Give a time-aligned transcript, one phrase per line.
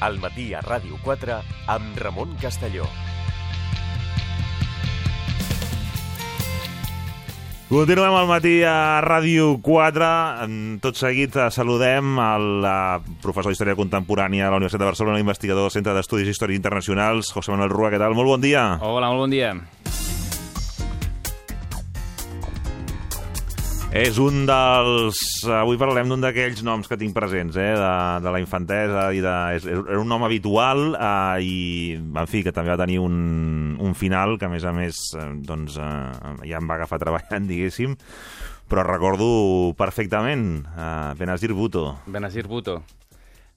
[0.00, 1.40] Al matí a Ràdio 4
[1.72, 2.88] amb Ramon Castelló.
[7.66, 10.10] Continuem al matí a Ràdio 4.
[10.44, 15.18] En Tot seguit eh, saludem al eh, professor d'Història Contemporània a la Universitat de Barcelona,
[15.18, 17.90] investigador del Centre d'Estudis Històrics Internacionals, José Manuel Rua.
[17.90, 18.14] Què tal?
[18.14, 18.68] Molt bon dia.
[18.78, 19.50] Hola, molt bon dia.
[23.96, 25.18] És un dels...
[25.56, 27.70] Avui parlem d'un d'aquells noms que tinc presents, eh?
[27.80, 29.34] de, de la infantesa i de...
[29.56, 31.54] És, era un nom habitual eh, i,
[31.96, 33.16] en fi, que també va tenir un,
[33.80, 37.48] un final que, a més a més, eh, doncs, eh, ja em va agafar treballant,
[37.52, 37.96] diguéssim,
[38.68, 39.28] però recordo
[39.80, 41.86] perfectament eh, Benazir Bhutto.
[42.04, 42.82] Benazir Bhutto,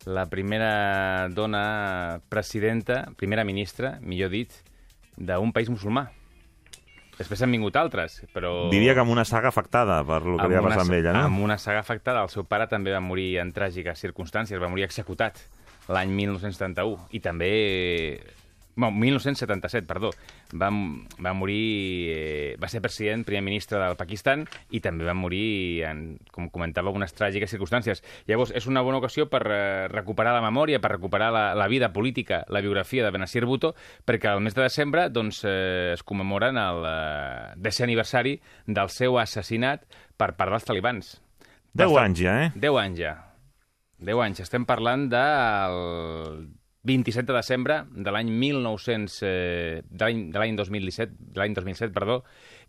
[0.08, 4.56] la primera dona presidenta, primera ministra, millor dit,
[5.20, 6.08] d'un país musulmà.
[7.20, 8.54] Després han vingut altres, però...
[8.72, 11.26] Vivia com una saga afectada per lo que li va passar amb ella, no?
[11.28, 12.24] Amb una saga afectada.
[12.24, 15.42] El seu pare també va morir en tràgiques circumstàncies, va morir executat
[15.92, 17.10] l'any 1971.
[17.12, 17.50] I també...
[18.80, 20.14] No, 1977, perdó.
[20.56, 20.70] Va,
[21.20, 21.60] va morir...
[22.14, 26.88] Eh, va ser president, primer ministre del Pakistan i també va morir, en, com comentava,
[26.88, 28.04] algunes tràgiques circumstàncies.
[28.30, 31.92] Llavors, és una bona ocasió per eh, recuperar la memòria, per recuperar la, la vida
[31.92, 33.74] política, la biografia de Benazir Bhutto,
[34.08, 39.20] perquè al mes de desembre doncs, eh, es commemoren el eh, desè aniversari del seu
[39.20, 39.84] assassinat
[40.16, 41.18] per part dels talibans.
[41.76, 42.54] Deu anys ja, eh?
[42.56, 43.18] Deu anys ja.
[44.00, 44.40] Deu anys.
[44.46, 46.48] Estem parlant del
[46.88, 51.92] 27 de desembre de l'any 1900, eh, de l'any de l'any 2017, de l'any 2007,
[51.96, 52.22] perdó,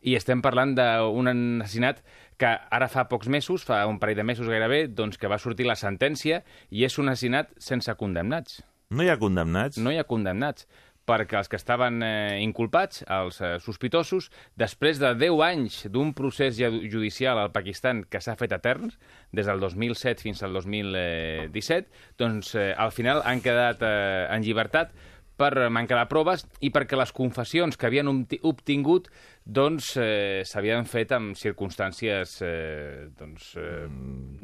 [0.03, 2.03] i estem parlant d'un assassinat
[2.41, 5.69] que ara fa pocs mesos, fa un parell de mesos gairebé, doncs que va sortir
[5.69, 8.63] la sentència i és un assassinat sense condemnats.
[8.91, 9.79] No hi ha condemnats?
[9.79, 10.67] No hi ha condemnats
[11.11, 16.59] perquè els que estaven eh, inculpats, els eh, sospitosos, després de 10 anys d'un procés
[16.61, 18.93] judicial al Pakistan que s'ha fet etern,
[19.35, 21.91] des del 2007 fins al 2017,
[22.23, 24.95] doncs eh, al final han quedat eh, en llibertat
[25.41, 29.09] per manca de proves i perquè les confessions que havien obtingut
[29.45, 33.87] doncs eh, s'havien fet amb circumstàncies eh, doncs, eh,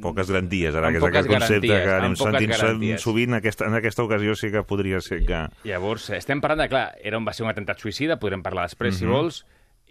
[0.03, 3.03] poques garanties, ara, que és aquest concepte que anem sentint garanties.
[3.05, 5.43] sovint, aquesta, en aquesta ocasió sí que podria ser que...
[5.69, 8.95] Llavors, estem parlant de, clar, era un, va ser un atemptat suïcida, podrem parlar després,
[8.97, 8.99] Mhm.
[8.99, 9.43] si vols,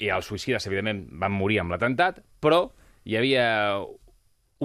[0.02, 2.66] i els suïcides, evidentment, van morir amb l'atemptat, però
[3.06, 3.46] hi havia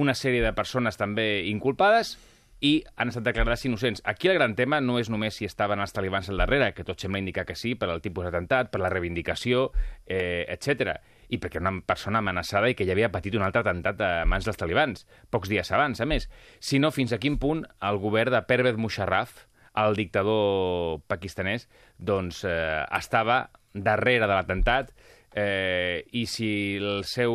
[0.01, 2.17] una sèrie de persones també inculpades
[2.61, 4.03] i han estat declarades innocents.
[4.05, 7.01] Aquí el gran tema no és només si estaven els talibans al darrere, que tot
[7.01, 9.71] sembla indicar que sí, per al tipus d'atemptat, per la reivindicació,
[10.07, 10.99] eh, etc.
[11.31, 14.45] I perquè una persona amenaçada i que ja havia patit un altre atemptat a mans
[14.45, 16.29] dels talibans, pocs dies abans, a més,
[16.61, 19.47] sinó fins a quin punt el govern de Pervez Musharraf,
[19.81, 24.91] el dictador pakistanès, doncs eh, estava darrere de l'atemptat,
[25.35, 27.33] eh, i si el seu,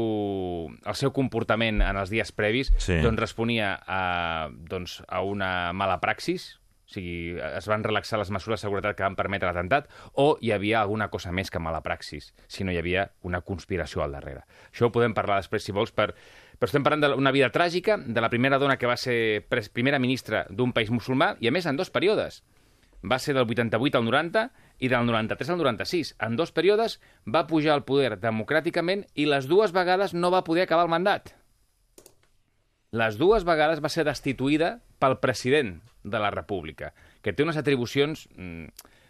[0.85, 2.99] el seu comportament en els dies previs Sí.
[3.03, 8.59] doncs responia a, doncs, a una mala praxis, o sigui, es van relaxar les mesures
[8.61, 12.33] de seguretat que van permetre l'atemptat, o hi havia alguna cosa més que mala praxis,
[12.47, 14.43] si no hi havia una conspiració al darrere.
[14.71, 16.11] Això ho podem parlar després, si vols, per...
[16.59, 20.45] però estem parlant d'una vida tràgica, de la primera dona que va ser primera ministra
[20.49, 22.43] d'un país musulmà, i a més en dos períodes.
[23.05, 24.45] Va ser del 88 al 90
[24.79, 26.15] i del 93 al 96.
[26.27, 30.65] En dos períodes va pujar al poder democràticament i les dues vegades no va poder
[30.65, 31.35] acabar el mandat.
[32.95, 38.27] Les dues vegades va ser destituïda pel president de la República, que té unes atribucions
[38.37, 38.69] mm,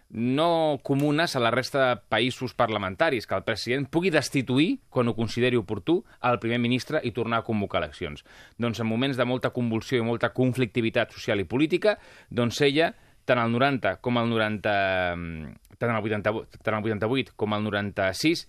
[0.09, 5.15] no comunes a la resta de països parlamentaris, que el president pugui destituir, quan ho
[5.17, 8.23] consideri oportú, al primer ministre i tornar a convocar eleccions.
[8.57, 11.97] Doncs en moments de molta convulsió i molta conflictivitat social i política,
[12.29, 12.93] doncs ella,
[13.25, 14.75] tant el 90 com el 90...
[15.15, 18.45] mm, tant el 88, tant el 88 com el 96,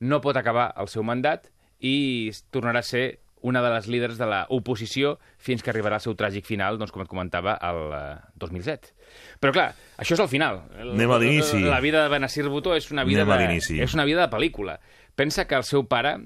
[0.00, 1.50] no pot acabar el seu mandat
[1.80, 3.04] i tornarà a ser
[3.42, 7.04] una de les líders de l'oposició fins que arribarà al seu tràgic final, doncs, com
[7.04, 8.92] et comentava, el eh, 2007.
[9.40, 10.60] Però clar, això és el final.
[10.76, 11.62] Anem a l'inici.
[11.64, 14.76] La vida de Benazir Bhutto és una vida, Anem de, és una vida de pel·lícula.
[15.16, 16.18] Pensa que el seu pare,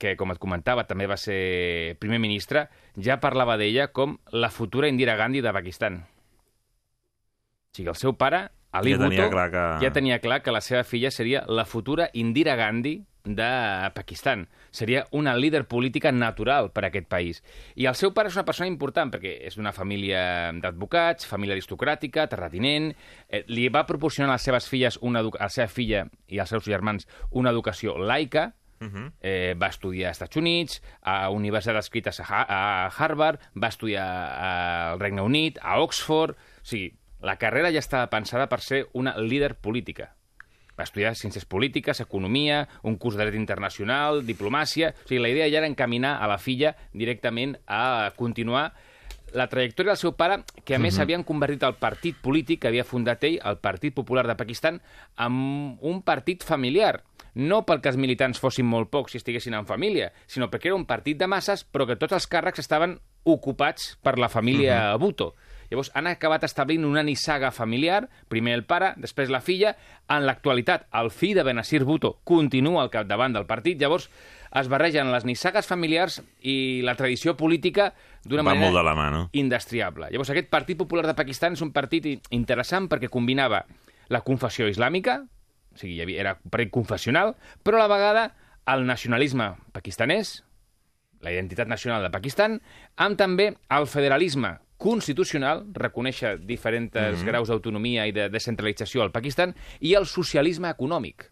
[0.00, 2.66] que com et comentava també va ser primer ministre,
[2.96, 6.00] ja parlava d'ella com la futura Indira Gandhi de Pakistan.
[7.72, 10.52] O sigui, el seu pare, Ali Ja tenia Bhutto, clar que- ja tenia clar que
[10.52, 14.48] la seva filla seria la futura Indira Gandhi de Pakistan.
[14.70, 17.42] Seria una líder política natural per a aquest país.
[17.76, 22.28] I el seu pare és una persona important, perquè és d'una família d'advocats, família aristocràtica,
[22.28, 22.94] terratinent,
[23.28, 26.50] eh, li va proporcionar a les seves filles, una a la seva filla i als
[26.50, 28.54] seus germans una educació laica,
[29.20, 34.04] eh, va estudiar als Estats Units, a universitats escrites a, Ha- a Harvard, va estudiar
[34.92, 36.36] al Regne Unit, a Oxford...
[36.36, 40.12] O sigui, la carrera ja estava pensada per ser una líder política.
[40.78, 44.94] Va estudiar ciències polítiques, economia, un curs de dret internacional, diplomàcia...
[45.04, 48.72] O sigui, la idea ja era encaminar a la filla directament a continuar
[49.32, 52.84] la trajectòria del seu pare, que a més havien convertit el partit polític que havia
[52.84, 54.80] fundat ell, el Partit Popular de Pakistan,
[55.16, 55.38] en
[55.80, 57.00] un partit familiar.
[57.32, 60.84] No perquè els militants fossin molt pocs i estiguessin en família, sinó perquè era un
[60.84, 65.32] partit de masses, però que tots els càrrecs estaven ocupats per la família Bhutto.
[65.72, 69.72] Llavors han acabat establint una nissaga familiar, primer el pare, després la filla.
[70.12, 73.80] En l'actualitat, el fill de Benazir Bhutto continua al capdavant del partit.
[73.80, 74.10] Llavors
[74.60, 77.94] es barregen les nissagues familiars i la tradició política
[78.28, 79.22] d'una manera molt de la mà, no?
[79.32, 80.10] indestriable.
[80.12, 83.62] Llavors, aquest Partit Popular de Pakistan és un partit interessant perquè combinava
[84.12, 85.22] la confessió islàmica,
[85.72, 87.32] o sigui, havia, era un partit confessional,
[87.64, 88.26] però a la vegada
[88.68, 90.42] el nacionalisme pakistanès,
[91.22, 92.60] la identitat nacional de Pakistan,
[93.00, 97.24] amb també el federalisme constitucional, reconèixer diferents mm -hmm.
[97.24, 101.30] graus d'autonomia i de descentralització al Pakistan, i el socialisme econòmic.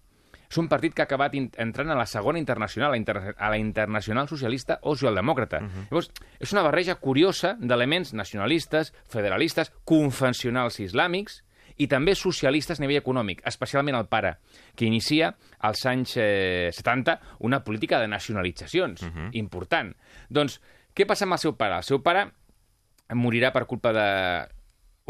[0.51, 3.57] És un partit que ha acabat entrant a la segona internacional, a, inter a la
[3.57, 5.59] internacional socialista o socialdemòcrata.
[5.59, 5.85] Uh -huh.
[5.91, 6.11] Llavors,
[6.41, 11.45] és una barreja curiosa d'elements nacionalistes, federalistes, confessionals islàmics
[11.77, 14.37] i també socialistes a nivell econòmic, especialment el pare,
[14.75, 19.29] que inicia als anys eh, 70 una política de nacionalitzacions uh -huh.
[19.33, 19.97] important.
[20.29, 20.61] Doncs,
[20.95, 21.77] què passa amb el seu pare?
[21.77, 22.33] El seu pare
[23.15, 24.09] morirà per culpa de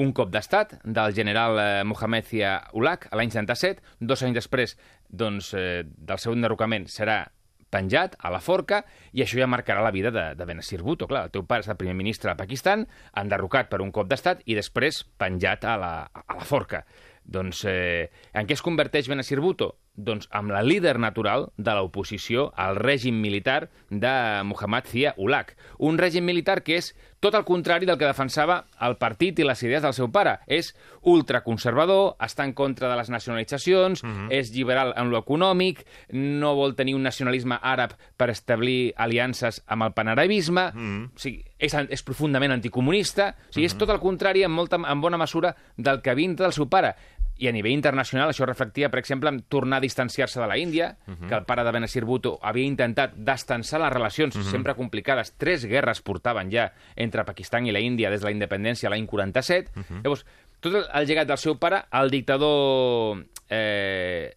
[0.01, 3.83] un cop d'estat del general eh, Mohamed Zia Ulak a l'any 77.
[4.01, 4.77] Dos anys després
[5.09, 7.27] doncs, eh, del seu enderrocament serà
[7.71, 8.83] penjat a la forca
[9.15, 11.07] i això ja marcarà la vida de, de Benazir Bhutto.
[11.11, 12.87] Clar, el teu pare és el primer ministre de Pakistan,
[13.23, 16.85] enderrocat per un cop d'estat i després penjat a la, a la forca.
[17.31, 19.77] Doncs eh, en què es converteix Benazir Bhutto?
[20.01, 24.13] Doncs amb la líder natural de l'oposició al règim militar de
[24.49, 25.57] Muhammad Zia Ulak.
[25.79, 29.61] Un règim militar que és tot el contrari del que defensava el partit i les
[29.63, 30.39] idees del seu pare.
[30.49, 30.73] És
[31.05, 34.03] ultraconservador, està en contra de les nacionalitzacions,
[34.33, 35.85] és liberal en lo econòmic,
[36.17, 40.71] no vol tenir un nacionalisme àrab per establir aliances amb el panarabisme,
[41.13, 45.01] o sigui, és, és profundament anticomunista, o sigui, és tot el contrari en, molta, en
[45.05, 46.95] bona mesura del que vinta del seu pare.
[47.41, 50.91] I a nivell internacional això reflectia, per exemple, en tornar a distanciar-se de la Índia,
[51.07, 55.33] que el pare de Benazir Bhutto havia intentat destensar les relacions sempre complicades.
[55.41, 59.73] Tres guerres portaven ja entre Pakistan i la Índia des de la independència l'any 47.
[60.03, 60.27] Llavors,
[60.61, 64.37] tot el, el llegat del seu pare, el dictador eh,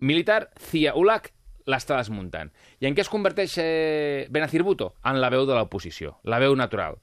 [0.00, 1.30] militar, Zia Ulak,
[1.70, 2.50] l'està desmuntant.
[2.82, 4.94] I en què es converteix eh, Benazir Bhutto?
[5.06, 6.98] En la veu de l'oposició, la veu natural.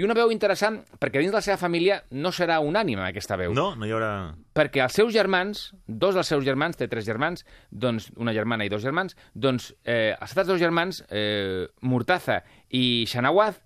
[0.00, 3.52] I una veu interessant, perquè dins de la seva família no serà unànime aquesta veu
[3.52, 4.32] No, no hi haurà...
[4.56, 8.70] perquè els seus germans, dos dels seus germans, té tres germans, doncs una germana i
[8.72, 12.38] dos germans, doncs eh, els altres dos germans, eh, Murtaza
[12.72, 13.58] i Shanawaz,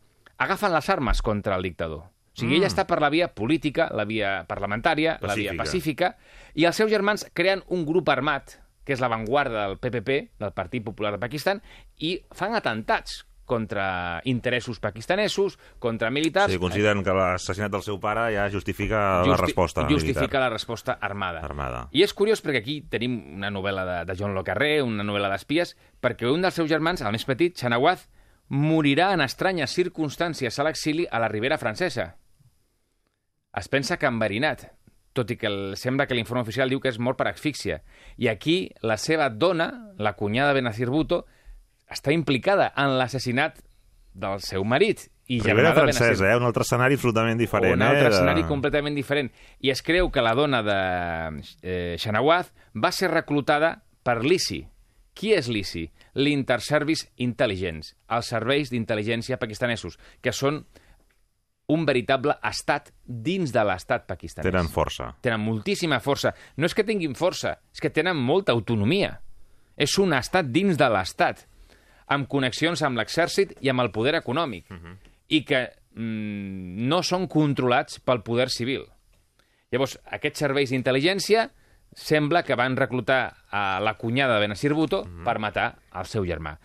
[0.43, 2.09] agafen les armes contra el dictador.
[2.09, 6.09] O sigui, ella està per la via política, la via parlamentària, la via Pacífica.
[6.11, 10.53] pacífica, i els seus germans creen un grup armat, que és l'avantguarda del PPP, del
[10.57, 11.63] Partit Popular de Pakistan,
[12.03, 16.53] i fan atentats contra interessos pakistanesos, contra militars...
[16.53, 20.41] Sí, consideren que l'assassinat del seu pare ja justifica la Justi- resposta Justifica militar.
[20.47, 21.41] la resposta armada.
[21.45, 21.83] Armada.
[21.93, 25.29] I és curiós perquè aquí tenim una novel·la de, de John Le Carré, una novel·la
[25.35, 28.09] d'espies, perquè un dels seus germans, el més petit, Chanawaz,
[28.49, 32.15] morirà en estranyes circumstàncies a l'exili a la Ribera Francesa.
[33.55, 34.67] Es pensa que enverinat,
[35.15, 37.83] tot i que el, sembla que l'informe oficial diu que és mort per asfíxia.
[38.19, 41.25] I aquí la seva dona, la cunyada Benazir Bhutto,
[41.91, 43.61] està implicada en l'assassinat
[44.15, 45.09] del seu marit.
[45.27, 46.37] I de Benazir francesa, eh?
[46.37, 47.79] un altre escenari absolutament diferent.
[47.79, 48.11] un altre eh?
[48.11, 49.31] de- escenari completament diferent.
[49.65, 50.79] I es creu que la dona de
[51.63, 54.67] eh, Shanawaz va ser reclutada per l'ISI.
[55.15, 55.87] Qui és l'ISI?
[56.19, 60.65] L'Interservice Intelligence, els serveis d'intel·ligència pakistanesos, que són
[61.73, 64.51] un veritable estat dins de l'estat pakistanès.
[64.51, 65.15] Tenen força.
[65.25, 66.35] Tenen moltíssima força.
[66.61, 69.21] No és que tinguin força, és que tenen molta autonomia.
[69.77, 71.47] És un estat dins de l'estat,
[72.07, 74.69] amb connexions amb l'exèrcit i amb el poder econòmic,
[75.29, 78.85] i que mm, no són controlats pel poder civil.
[79.73, 81.49] Llavors, aquests serveis d'intel·ligència
[81.95, 86.57] sembla que van reclutar a la cunyada de Benazir Bhutto per matar el seu germà.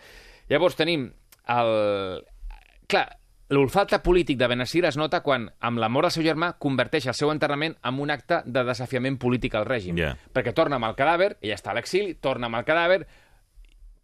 [0.50, 1.06] Llavors tenim
[1.54, 1.72] el...
[2.90, 3.06] Clar,
[3.54, 7.18] l'olfacte polític de Benazir es nota quan, amb la mort del seu germà, converteix el
[7.18, 9.98] seu enterrament en un acte de desafiament polític al règim.
[9.98, 10.16] Ja.
[10.34, 13.04] Perquè torna amb el cadàver, ella està a l'exili, torna amb el cadàver,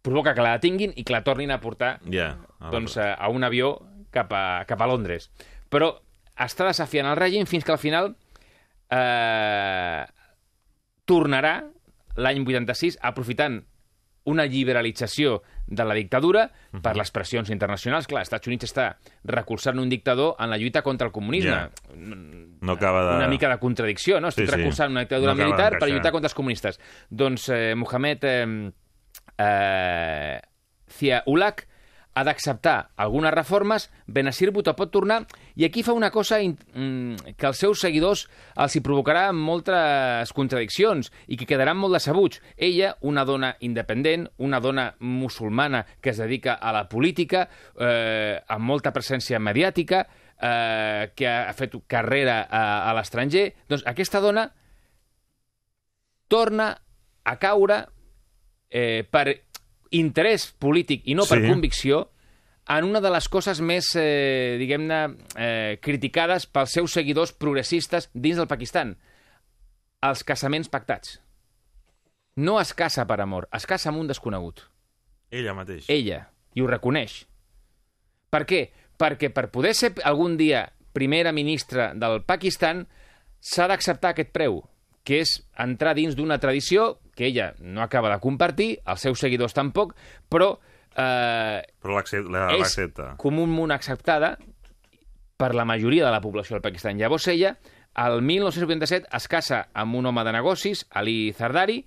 [0.06, 2.30] provoca que la detinguin i que la tornin a portar Ja.
[2.62, 3.74] a doncs, a, a un avió
[4.14, 5.28] cap a, cap a Londres.
[5.68, 5.92] Però
[6.38, 8.14] està desafiant el règim fins que al final
[8.90, 10.04] eh,
[11.06, 11.56] tornarà
[12.16, 13.62] l'any 86 aprofitant
[14.26, 15.36] una liberalització
[15.70, 16.48] de la dictadura
[16.82, 18.08] per les pressions internacionals.
[18.10, 18.86] Clar, els Estats Units està
[19.30, 21.52] recolzant un dictador en la lluita contra el comunisme.
[21.52, 21.70] Ja.
[21.94, 23.16] No acaba de...
[23.20, 24.32] Una mica de contradicció, no?
[24.34, 24.56] Estic Sí, sí.
[24.58, 26.80] recolzant una dictadura No militar per lluitar contra els comunistes.
[27.08, 28.72] Doncs eh, Mohamed eh,
[29.38, 30.40] eh,
[30.88, 31.66] Zia Ulak
[32.16, 35.18] ha d'acceptar algunes reformes, Benazir Bhutto pot tornar,
[35.54, 38.22] i aquí fa una cosa mm, que als seus seguidors
[38.56, 42.40] els hi provocarà moltes contradiccions i que quedaran molt decebuts.
[42.56, 48.64] Ella, una dona independent, una dona musulmana que es dedica a la política, eh, amb
[48.64, 50.06] molta presència mediàtica,
[50.40, 54.48] eh, que ha fet carrera a, a l'estranger, doncs aquesta dona
[56.32, 56.72] torna
[57.26, 57.82] a caure
[58.70, 59.42] eh, per
[59.90, 61.48] interès polític i no per Sí.
[61.48, 62.10] convicció
[62.68, 68.36] en una de les coses més, eh, diguem-ne, eh, criticades pels seus seguidors progressistes dins
[68.36, 68.96] del Pakistan.
[70.02, 71.20] Els casaments pactats.
[72.36, 74.60] No es casa per amor, es casa amb un desconegut.
[75.30, 75.86] Ella mateix.
[75.88, 77.26] Ella, i ho reconeix.
[78.30, 78.70] Per què?
[78.98, 82.86] Perquè per poder ser algun dia primera ministra del Pakistan
[83.40, 84.62] s'ha d'acceptar aquest preu,
[85.06, 89.54] que és entrar dins d'una tradició que ella no acaba de compartir, els seus seguidors
[89.54, 89.94] tampoc,
[90.28, 90.56] però
[90.96, 93.12] eh, Però l'accep- la- és l'accepta.
[93.16, 94.36] comúment acceptada
[95.36, 96.98] per la majoria de la població del Pakistan.
[96.98, 97.58] Llavors ella,
[97.96, 101.84] el 1987, es casa amb un home de negocis, Ali Zardari,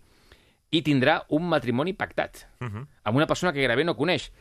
[0.72, 2.88] i tindrà un matrimoni pactat Uh -huh.
[3.04, 4.32] amb una persona que gairebé no coneix.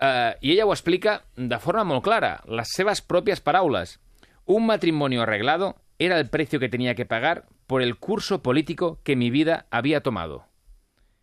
[0.00, 4.00] Uh, I ella ho explica de forma molt clara, les seves pròpies paraules.
[4.46, 9.16] Un matrimonio arreglado era el precio que tenía que pagar por el curso político que
[9.16, 10.46] mi vida había tomado.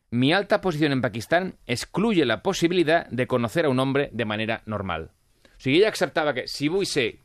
[0.10, 4.62] Mi alta posición en Pakistán excluye la posibilidad de conocer a un hombre de manera
[4.66, 5.12] normal.
[5.44, 7.22] O sigui, ella acceptava que si vull ser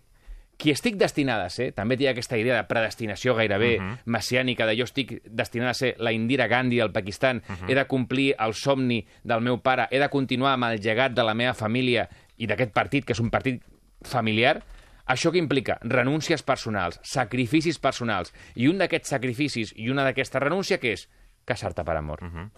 [0.57, 3.99] qui estic destinada a ser, també té aquesta idea de predestinació gairebé uh -huh.
[4.07, 7.71] messiànica, de jo estic destinada a ser la Indira Gandhi del Pakistan, uh -huh.
[7.71, 11.23] he de complir el somni del meu pare, he de continuar amb el llegat de
[11.23, 13.62] la meva família i d'aquest partit, que és un partit
[14.03, 14.62] familiar,
[15.07, 15.79] això que implica?
[15.83, 18.33] Renúncies personals, sacrificis personals.
[18.55, 21.07] I un d'aquests sacrificis i una d'aquesta renúncia, que és?
[21.47, 22.23] Casar-te per amor.
[22.23, 22.51] Uh -huh.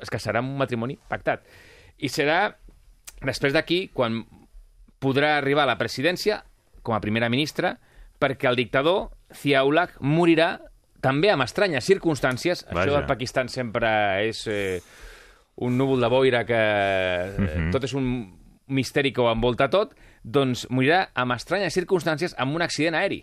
[0.00, 1.44] Es casarà amb un matrimoni pactat.
[1.98, 2.56] I serà
[3.20, 4.24] després d'aquí quan
[5.00, 6.44] podrà arribar a la presidència
[6.82, 7.78] com a primera ministra
[8.22, 10.60] perquè el dictador, Ziaulak, morirà
[11.02, 12.64] també amb estranyes circumstàncies.
[12.68, 12.80] Vaja.
[12.80, 13.88] Això del Pakistan sempre
[14.28, 14.80] és eh,
[15.56, 18.06] un núvol de boira que eh, tot és un
[18.72, 23.22] misteri que ho envolta tot, doncs morirà amb estranyes circumstàncies amb un accident aeri.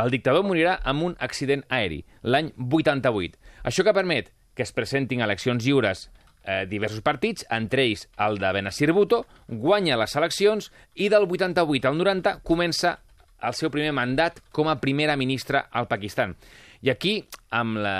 [0.00, 3.38] El dictador morirà amb un accident aeri, l'any 88.
[3.68, 6.06] Això que permet que es presentin eleccions lliures
[6.44, 11.88] eh, diversos partits, entre ells el de Benazir Bhutto, guanya les eleccions i del 88
[11.88, 12.98] al 90 comença
[13.42, 16.36] el seu primer mandat com a primera ministra al Pakistan.
[16.82, 17.98] I aquí, amb la,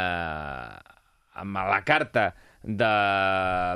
[1.38, 2.90] amb la carta de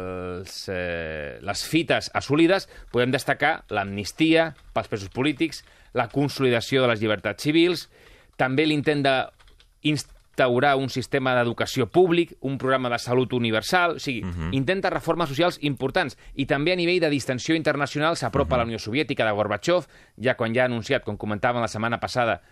[0.02, 5.64] les, eh, les fites assolides, podem destacar l'amnistia pels presos polítics,
[5.97, 7.88] la consolidació de les llibertats civils,
[8.37, 14.31] també l'intent d'instaurar un sistema d'educació públic, un programa de salut universal, o sigui, uh
[14.31, 14.55] -huh.
[14.55, 18.55] intenta reformes socials importants i també a nivell de distensió internacional s'apropa uh -huh.
[18.55, 21.99] a la Unió Soviètica de Gorbachev, ja quan ja ha anunciat, com comentàvem la setmana
[21.99, 22.43] passada,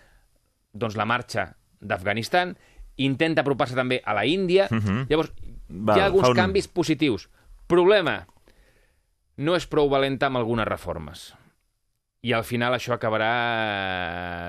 [0.73, 2.57] doncs la marxa d'Afganistan,
[2.97, 4.69] intenta apropar-se també a la Índia.
[4.71, 5.07] Uh -huh.
[5.09, 5.33] Llavors,
[5.69, 7.29] Val, hi ha alguns un- canvis positius.
[7.67, 8.27] Problema,
[9.37, 11.33] no és prou valenta amb algunes reformes.
[12.25, 13.31] I al final això acabarà,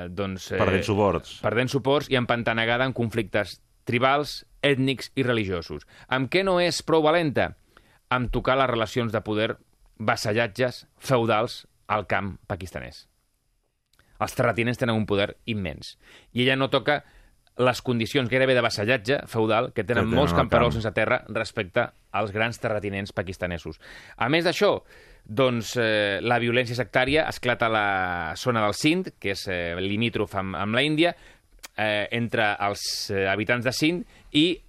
[0.06, 0.52] eh, doncs...
[0.54, 1.40] eh, Perdent suports.
[1.44, 5.84] perdent suports i empantanegada en conflictes tribals, ètnics i religiosos.
[6.08, 7.56] Amb què no és prou valenta?
[8.10, 9.58] Amb tocar les relacions de poder
[10.00, 13.08] vassallatges feudals al camp pakistanès.
[14.20, 15.98] Els terratinents tenen un poder immens.
[16.32, 17.04] I ella no toca
[17.58, 20.82] les condicions gairebé de vassallatge feudal que tenen Que tenen molts camperols camp.
[20.82, 23.80] sense terra respecte als grans terratinents pakistanesos.
[24.18, 24.84] A més d'això,
[25.26, 30.36] doncs, eh, la violència sectària esclata a la zona del Sind, que és eh, limítrof
[30.36, 31.16] amb, amb la Índia,
[31.78, 34.62] eh, entre els eh, habitants de Sind i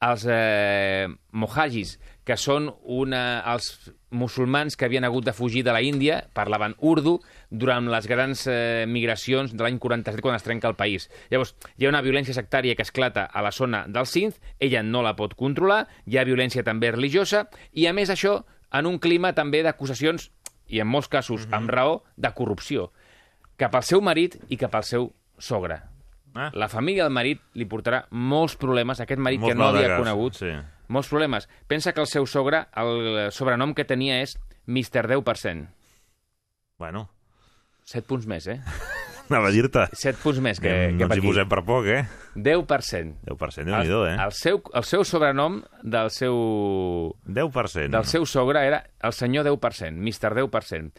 [0.00, 5.80] els eh, mohajis, que són una, els musulmans que havien hagut de fugir de la
[5.80, 7.14] Índia, parlaven urdu,
[7.48, 11.08] durant les grans eh, migracions de l'any 47, quan es trenca el país.
[11.32, 15.02] Llavors, hi ha una violència sectària que esclata a la zona del Sindh, ella no
[15.06, 18.42] la pot controlar, hi ha violència també religiosa, i a més això,
[18.76, 20.28] en un clima també d'acusacions,
[20.68, 22.90] i en molts casos amb raó, de corrupció,
[23.56, 25.80] cap al seu marit i cap al seu sogre.
[26.36, 26.50] Ah.
[26.52, 30.44] La família del marit li portarà molts problemes, aquest marit Molts que no havia conegut,
[30.44, 30.52] sí.
[30.88, 31.48] Molts problemes.
[31.70, 34.36] Pensa que el seu sogre, el sobrenom que tenia és
[34.68, 35.06] Mr.
[35.08, 35.68] 10%.
[36.78, 37.08] Bueno,
[37.88, 38.60] 7 punts més, eh?
[39.28, 39.86] anava a dir-te.
[39.96, 42.02] 7 punts més que, no que ens per hi posem per poc, eh?
[42.36, 43.14] 10%.
[43.28, 44.16] 10%, El, déu nhi eh?
[44.24, 46.36] el, seu, el seu sobrenom del seu,
[47.26, 47.88] 10%.
[47.94, 50.34] del seu sogre era el senyor 10%, Mr.
[50.42, 50.92] 10%.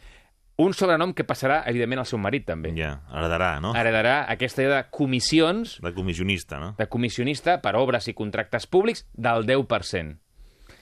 [0.59, 2.73] Un sobrenom que passarà, evidentment, al seu marit, també.
[2.75, 3.71] Ja, heredarà, no?
[3.79, 6.73] Heredarà aquesta idea de comissions De comissionista, no?
[6.77, 10.17] de comissionista per obres i contractes públics del 10%.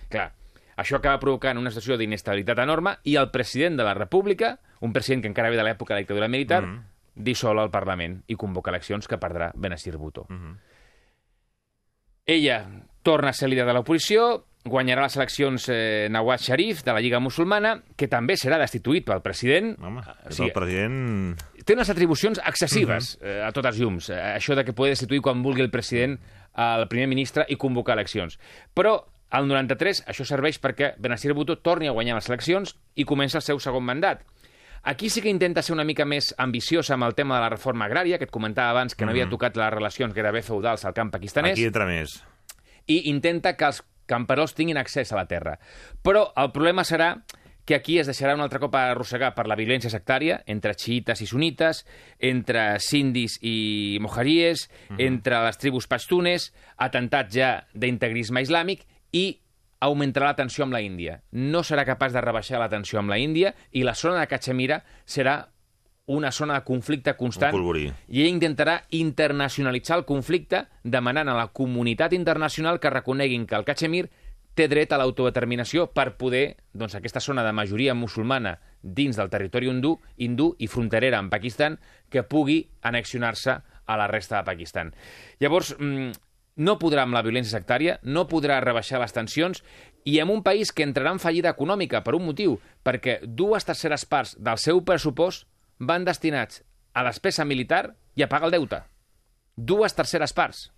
[0.09, 0.31] Clar,
[0.81, 5.21] això acaba provocant una situació d'inestabilitat enorme i el president de la República, un president
[5.21, 7.23] que encara ve de l'època de la dictadura militar, mm -hmm.
[7.29, 10.25] dissol el Parlament i convoca eleccions que perdrà Benazir Bhutto.
[10.29, 10.57] Mm -hmm.
[12.25, 12.67] Ella
[13.03, 17.19] torna a ser líder de l'oposició, guanyarà les eleccions eh, Nawaz Sharif, de la Lliga
[17.23, 19.73] Musulmana, que també serà destituït pel president.
[19.81, 20.47] Home, és sí.
[20.47, 21.35] el president...
[21.67, 24.07] Té unes atribucions excessives eh, a totes llums.
[24.13, 26.15] Eh, això de que pugui destituir quan vulgui el president
[26.57, 28.39] al primer ministre i convocar eleccions.
[28.73, 28.95] Però
[29.35, 33.45] al 93 això serveix perquè Benazir Bhutto torni a guanyar les eleccions i comença el
[33.45, 34.23] seu segon mandat.
[34.87, 37.89] Aquí sí que intenta ser una mica més ambiciosa amb el tema de la reforma
[37.89, 41.11] agrària, que et comentava abans que no havia tocat les relacions gairebé feudals al camp
[41.11, 42.21] pakistanès Aquí entra més.
[42.87, 45.57] i intenta que els camperols tinguin accés a la terra.
[46.01, 47.13] Però el problema serà
[47.67, 51.27] que aquí es deixarà un altre cop arrossegar per la violència sectària entre xiites i
[51.27, 51.81] sunites,
[52.23, 55.01] entre sindis i mojaries, uh -huh.
[55.03, 59.41] entre les tribus pastunes, atemptats ja d'integrisme islàmic i
[59.79, 61.21] augmentarà la tensió amb la Índia.
[61.31, 64.83] No serà capaç de rebaixar la tensió amb la Índia i la zona de Cachemira
[65.05, 65.49] serà
[66.07, 67.55] una zona de conflicte constant
[68.07, 73.67] i ell intentarà internacionalitzar el conflicte demanant a la comunitat internacional que reconeguin que el
[73.67, 74.07] Cachemir
[74.57, 79.69] té dret a l'autodeterminació per poder, doncs, aquesta zona de majoria musulmana dins del territori
[79.69, 81.77] hindú, hindú i fronterera amb Pakistan,
[82.09, 84.93] que pugui annexionar-se a la resta de Pakistan.
[85.39, 86.11] Llavors, mm,
[86.57, 89.61] no podrà amb la violència sectària, no podrà rebaixar les tensions
[90.05, 94.05] i en un país que entrarà en fallida econòmica per un motiu, perquè dues terceres
[94.05, 95.45] parts del seu pressupost
[95.79, 98.81] van destinats a despesa militar i a pagar el deute.
[99.57, 100.71] Dues terceres parts.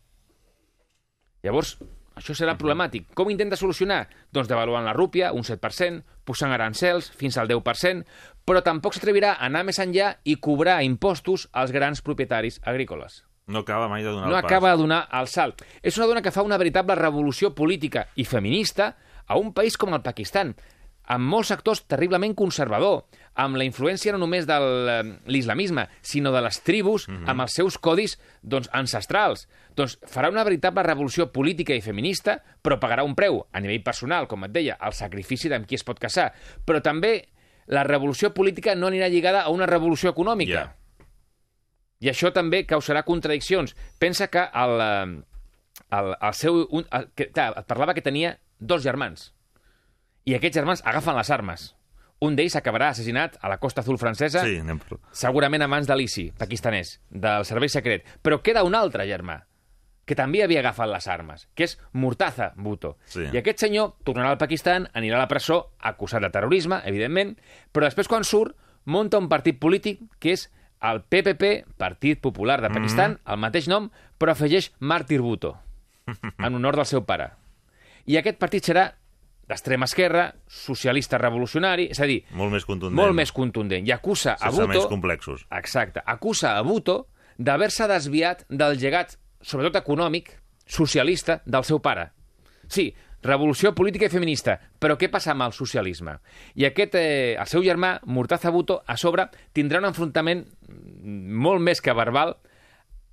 [1.43, 1.77] Llavors,
[2.19, 3.07] això serà problemàtic.
[3.15, 4.07] Com intenta solucionar?
[4.35, 8.03] Doncs devaluant la rúpia, un 7%, posant arancels fins al 10%,
[8.45, 13.23] però tampoc s'atrevirà a anar més enllà i cobrar impostos als grans propietaris agrícoles.
[13.49, 14.51] No acaba mai de donar No el pas.
[14.51, 15.63] acaba de donar el salt.
[15.81, 19.93] És una dona que fa una veritable revolució política i feminista a un país com
[19.95, 20.53] el Pakistan,
[21.09, 23.05] amb molts sectors terriblement conservador,
[23.39, 24.57] amb la influència no només de
[25.31, 27.29] l'islamisme, sinó de les tribus, mm -hmm.
[27.31, 29.47] amb els seus codis doncs, ancestrals.
[29.75, 34.27] Doncs farà una veritable revolució política i feminista, però pagarà un preu, a nivell personal,
[34.27, 36.33] com et deia, el sacrifici d'amb qui es pot casar.
[36.65, 37.29] Però també
[37.67, 40.63] la revolució política no anirà lligada a una revolució econòmica.
[40.65, 40.75] Ja.
[41.99, 43.75] I això també causarà contradiccions.
[43.99, 45.23] Pensa que el, eh,
[45.91, 46.67] el, el seu...
[46.71, 49.33] Un, el, que, clar, et parlava que tenia dos germans.
[50.25, 51.75] I aquests germans agafen les armes.
[52.19, 54.97] Un d'ells acabarà assassinat a la Costa Azul francesa, Sí, anem per...
[55.15, 58.03] segurament a mans de l'ISI, pakistanès, del servei secret.
[58.21, 59.37] Però queda un altre germà,
[60.09, 62.97] que també havia agafat les armes, que és Murtaza Bhutto.
[63.05, 63.27] Sí.
[63.29, 67.35] I aquest senyor tornarà al Pakistan, anirà a la presó, acusat de terrorisme, evidentment,
[67.71, 68.55] però després quan surt,
[68.89, 70.49] munta un partit polític que és
[70.81, 73.33] el PPP, Partit Popular de Pakistan, mm -hmm.
[73.33, 75.57] el mateix nom, però afegeix Màrtir Bhutto,
[76.45, 77.31] en honor del seu pare.
[78.05, 78.95] I aquest partit serà
[79.49, 82.95] d'extrema esquerra, socialista revolucionari, és a dir, Molt més contundent.
[82.95, 85.47] molt més contundent, i acusa a més complexos.
[85.57, 86.03] Exacte.
[86.05, 87.07] Acusa a Bhutto
[87.39, 90.35] d'haver-se desviat del llegat, sobretot econòmic,
[90.67, 92.11] socialista, del seu pare.
[92.67, 96.19] Sí, revolució política i feminista, però què passa amb el socialisme?
[96.55, 100.45] I aquest, eh, el seu germà, Murtaza Bhutto, a sobre, tindrà un enfrontament
[101.03, 102.35] molt més que verbal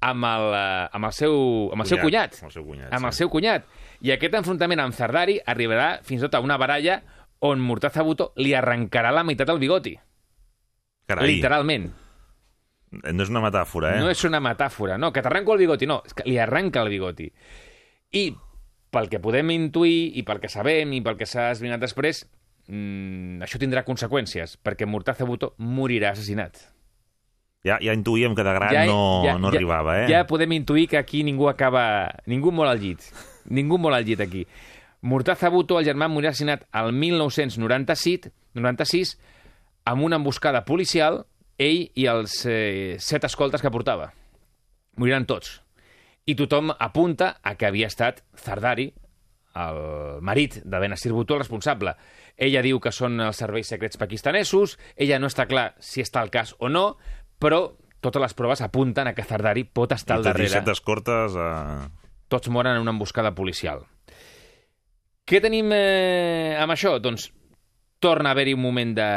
[0.01, 1.33] amb el, eh, amb el seu,
[1.72, 2.35] amb el seu cunyat.
[2.42, 3.18] Amb el seu cunyat, Amb el sí.
[3.25, 3.64] seu cunyat.
[4.04, 7.00] I aquest enfrontament amb Zardari arribarà fins tot a una baralla
[7.46, 9.94] on Murtaza Bhutto li arrencarà la meitat del bigoti.
[11.06, 11.90] Carai, Literalment.
[12.96, 14.00] no és una metàfora, eh?
[14.02, 16.90] No és una metàfora, no, que t'arrenco el bigoti, no, és que li arranca el
[16.90, 17.28] bigoti.
[18.16, 18.24] I
[18.94, 22.24] pel que podem intuir, i pel que sabem, i pel que s'ha esbrinat després,
[22.70, 26.62] mmm, això tindrà conseqüències, perquè Murtaza Bhutto morirà assassinat.
[27.66, 30.11] Ja, ja intuïem que de gran no, no arribava, eh?
[30.11, 32.14] Ja podem intuir que aquí ningú acaba...
[32.30, 33.02] Ningú mor al llit.
[33.48, 34.46] Ningú mor al llit aquí.
[35.06, 39.16] Murtaza Bhutto, el germà, morirà assassinat el 1996, 96,
[39.87, 41.24] amb una emboscada policial,
[41.59, 44.11] ell i els eh, set escoltes que portava.
[44.96, 45.61] Moriran tots.
[46.26, 48.88] I tothom apunta a que havia estat Zardari,
[49.56, 51.94] el marit de Benazir Bhutto, el responsable.
[52.37, 56.32] Ella diu que són els serveis secrets pakistanesos, ella no està clar si està al
[56.35, 56.96] cas o no,
[57.40, 60.52] però totes les proves apunten a que Zardari pot estar I al tot i darrere.
[60.59, 61.38] set escortes...
[61.38, 62.05] Eh...
[62.28, 63.84] Tots moren en una emboscada policial.
[65.26, 66.96] Què tenim eh, amb això?
[67.02, 67.30] Doncs
[68.02, 69.10] torna a haver-hi un moment de,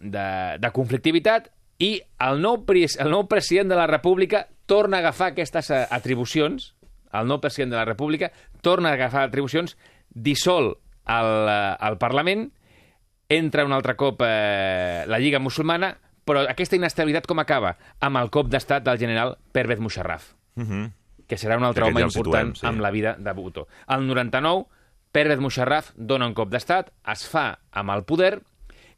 [0.00, 0.26] de,
[0.58, 1.92] de conflictivitat i
[2.26, 6.72] el nou, el nou president de la República torna a agafar aquestes eh, atribucions,
[7.14, 9.76] el nou president de la República torna a agafar atribucions,
[10.10, 10.72] dissol
[11.06, 12.48] el, eh, el Parlament,
[13.28, 15.92] entra un altre cop eh, la Lliga Musulmana,
[16.28, 17.76] però aquesta inestabilitat com acaba?
[18.04, 20.90] Amb el cop d'estat del general Pervez Musharraf Uh -huh.
[21.28, 22.66] Que serà un altre home ja el situem, important sí.
[22.66, 23.66] amb la vida de Bhutto.
[23.88, 24.64] El 99,
[25.12, 28.40] Pérez Musharraf dona un cop d'estat, es fa amb el poder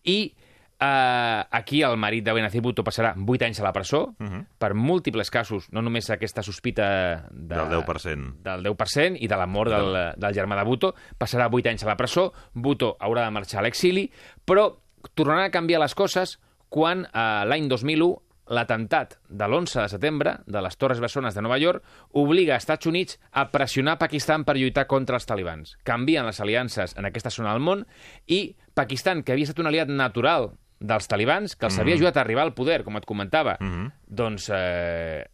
[0.05, 0.35] i
[0.81, 4.47] eh, aquí el marit de Benazir Bhutto passarà 8 anys a la presó Mhm.
[4.59, 8.35] per múltiples casos, no només aquesta sospita de, Del 10%.
[8.43, 11.87] del 10% i de la mort del, del germà de Bhutto, passarà 8 anys a
[11.89, 14.11] la presó, Bhutto haurà de marxar a l'exili,
[14.45, 14.79] però
[15.15, 16.39] tornaran a canviar les coses
[16.69, 18.17] quan eh, l'any 2001
[18.51, 21.85] l'atemptat de l'11 de setembre de les Torres Bessones de Nova York
[22.19, 25.77] obliga als Estats Units a pressionar Pakistan per lluitar contra els talibans.
[25.87, 27.85] Canvien les aliances en aquesta zona del món
[28.27, 32.23] i Pakistan, que havia estat un aliat natural dels talibans, que els havia ajudat a
[32.25, 33.93] arribar al poder, com et comentava, Mhm.
[34.09, 35.25] doncs eh,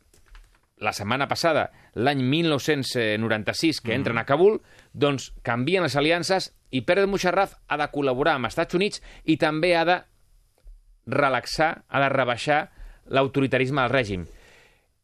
[0.78, 4.60] la setmana passada, l'any 1996, que entren a Kabul,
[4.92, 9.38] doncs canvien les aliances i Pérez Musharraf ha de col·laborar amb els Estats Units i
[9.38, 10.02] també ha de
[11.06, 12.70] relaxar, ha de rebaixar
[13.08, 14.26] l'autoritarisme del règim.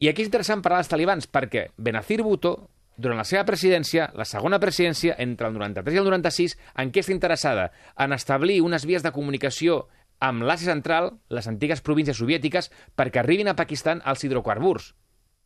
[0.02, 2.56] I aquí és interessant parlar dels talibans perquè Benazir Bhutto,
[2.96, 7.02] durant la seva presidència, la segona presidència, entre el 93 i el 96, en què
[7.02, 7.70] està interessada?
[7.96, 9.86] En establir unes vies de comunicació
[10.22, 14.92] amb l'Àsia Central, les antigues províncies soviètiques, perquè arribin a Pakistan els hidrocarburs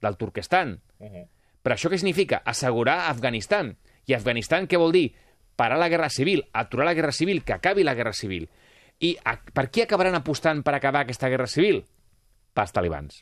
[0.03, 0.77] del Turquestan.
[1.63, 2.43] Però això què significa?
[2.45, 3.77] Assegurar Afganistan.
[4.07, 5.07] I Afganistan què vol dir?
[5.57, 8.51] Parar la guerra civil, aturar la guerra civil, que acabi la guerra civil.
[9.01, 11.85] I a, per qui acabaran apostant per acabar aquesta guerra civil?
[12.57, 13.21] Pels talibans.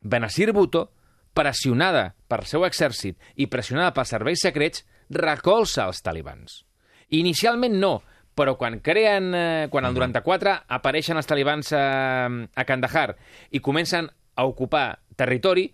[0.00, 0.88] Benazir Bhutto,
[1.36, 6.62] pressionada pel seu exèrcit i pressionada pels serveis secrets, recolza els talibans.
[7.14, 7.98] Inicialment no,
[8.34, 13.14] però quan creen, eh, quan el 94 apareixen els talibans a, a Kandahar
[13.50, 15.68] i comencen a ocupar territori,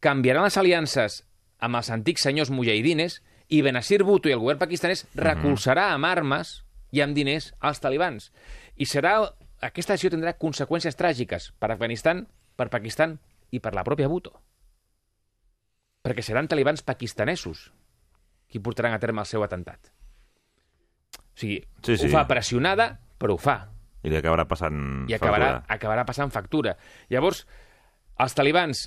[0.00, 1.20] canviaran les aliances
[1.60, 3.20] amb els antics senyors mujahidines
[3.52, 6.60] i Benazir Bhutto i el govern pakistanès recolzarà amb armes
[6.94, 8.30] i amb diners als talibans.
[8.80, 9.18] I serà,
[9.60, 12.24] aquesta decisió tindrà conseqüències tràgiques per Afganistan,
[12.56, 13.18] per Pakistan
[13.52, 14.32] i per la pròpia Bhutto.
[16.00, 17.66] Perquè seran talibans pakistanesos
[18.50, 19.90] qui portaran a terme el seu atemptat.
[21.16, 22.06] O sigui, Sí, sí.
[22.06, 23.68] ho fa pressionada, però ho fa
[24.02, 25.74] I li acabarà passant i acabarà, factura.
[25.76, 26.76] acabarà passant factura.
[27.12, 27.44] Llavors,
[28.18, 28.86] els talibans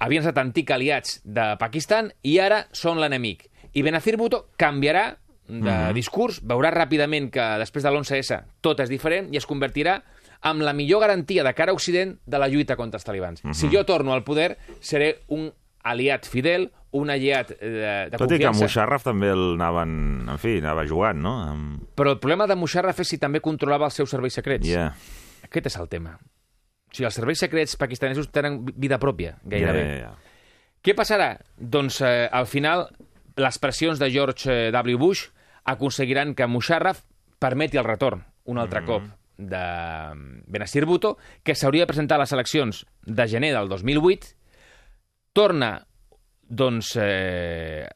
[0.00, 3.44] havien estat antic aliats de Pakistan i ara són l'enemic.
[3.76, 5.18] I Benazir Bhutto canviarà
[5.48, 5.94] de Mhm.
[5.94, 10.02] discurs, veurà ràpidament que després de l'11S tot és diferent i es convertirà
[10.44, 13.42] en la millor garantia de cara a Occident de la lluita contra els talibans.
[13.44, 13.54] Mhm.
[13.54, 18.38] Si jo torno al poder, seré un aliat fidel, un aliat de, de Tot i
[18.38, 18.64] que confiança.
[18.64, 20.28] Musharraf també el anaven...
[20.28, 21.34] En fi, anava jugant, no?
[21.42, 21.82] Amb...
[21.96, 24.66] Però el problema de Musharraf és si també controlava els seus serveis secrets.
[24.68, 24.94] Yeah.
[25.44, 26.14] Aquest és el tema.
[26.18, 29.82] O sigui, els serveis secrets pakistanesos tenen vida pròpia, gairebé.
[29.84, 30.14] ja, ja.
[30.82, 31.38] Què passarà?
[31.58, 32.86] Doncs, eh, al final,
[33.36, 34.96] les pressions de George eh, W.
[34.96, 35.26] Bush
[35.68, 37.04] aconseguiran que Musharraf
[37.38, 39.04] permeti el retorn, un altre cop,
[39.38, 44.34] de mm, Benazir Bhutto, que s'hauria de presentar a les eleccions de gener del 2008,
[45.32, 45.86] torna
[46.48, 47.86] doncs, eh,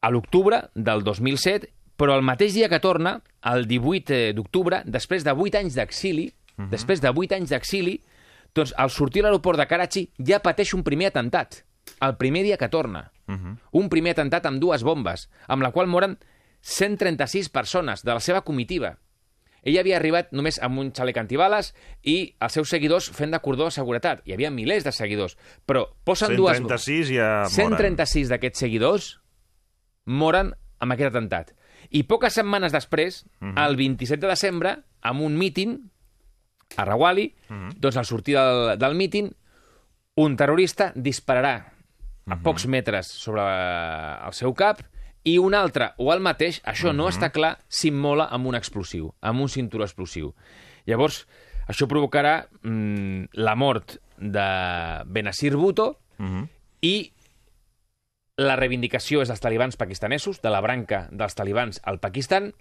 [0.00, 5.34] a l'octubre del 2007, però el mateix dia que torna, el 18 d'octubre, després de
[5.34, 6.28] 8 anys d'exili,
[6.70, 7.98] després de 8 anys d'exili,
[8.54, 11.64] doncs al sortir a l'aeroport de Karachi ja pateix un primer atemptat,
[12.00, 13.10] el primer dia que torna.
[13.76, 16.16] Un primer atemptat amb dues bombes, amb la qual moren
[16.60, 18.96] 136 persones de la seva comitiva.
[19.66, 21.72] Ell havia arribat només amb un xalec antibales
[22.06, 24.22] i els seus seguidors fent de cordó de seguretat.
[24.24, 26.60] Hi havia milers de seguidors, però posen dues...
[26.60, 27.56] 136 ja moren.
[27.56, 29.08] 136 d'aquests seguidors
[30.06, 31.54] moren amb aquest atemptat.
[31.90, 35.78] I poques setmanes després, el 27 de desembre, amb un míting
[36.76, 37.30] a Rawali,
[37.80, 39.30] doncs al sortir del, del míting,
[40.18, 41.56] un terrorista dispararà
[42.28, 44.82] a pocs metres sobre el seu cap
[45.24, 49.40] i un altre, o el mateix, això no està clar, s'immola amb un explosiu, amb
[49.40, 50.34] un cinturó explosiu.
[50.86, 51.26] Llavors,
[51.68, 54.48] això provocarà mm, la mort de
[55.06, 56.48] Benazir Bhutto Mhm.
[56.82, 57.12] i
[58.38, 62.52] la reivindicació és dels talibans pakistanesos, de la branca dels talibans al Pakistan,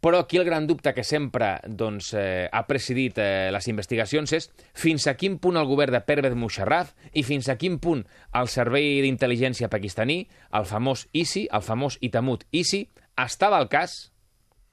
[0.00, 4.50] però aquí el gran dubte que sempre doncs, eh, ha presidit eh, les investigacions és
[4.74, 8.04] fins a quin punt el govern de Pervez Musharraf i fins a quin punt
[8.36, 12.84] el servei d'intel·ligència pakistaní, el famós ISI, el famós Itamut ISI,
[13.16, 14.12] estava al cas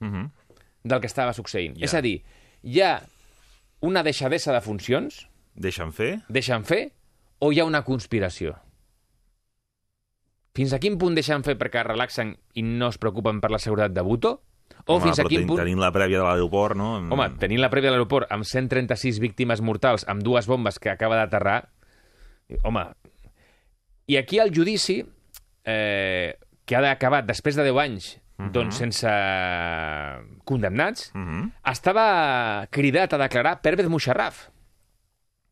[0.00, 0.30] Mhm.
[0.84, 1.78] del que estava succeint.
[1.78, 1.84] Ja.
[1.86, 2.22] És a dir,
[2.62, 3.02] hi ha
[3.80, 6.20] una deixadesa de funcions, Deixen fer?
[6.28, 6.92] deixen fer,
[7.38, 8.58] o hi ha una conspiració?
[10.54, 13.92] fins a quin punt deixen fer perquè relaxen i no es preocupen per la seguretat
[13.92, 14.42] de Buto?
[14.86, 15.60] O Home, fins a quin punt...
[15.62, 16.96] Tenim la prèvia de l'aeroport, no?
[17.10, 21.16] Home, tenint la prèvia de l'aeroport amb 136 víctimes mortals, amb dues bombes que acaba
[21.16, 21.70] d'aterrar...
[22.62, 22.84] Home...
[24.06, 24.98] I aquí el judici,
[25.64, 26.34] eh,
[26.66, 28.50] que ha d'acabar després de 10 anys, Mhm.
[28.50, 29.06] doncs sense
[30.44, 31.52] condemnats, Mhm.
[31.70, 34.48] estava cridat a declarar Pervez Musharraf.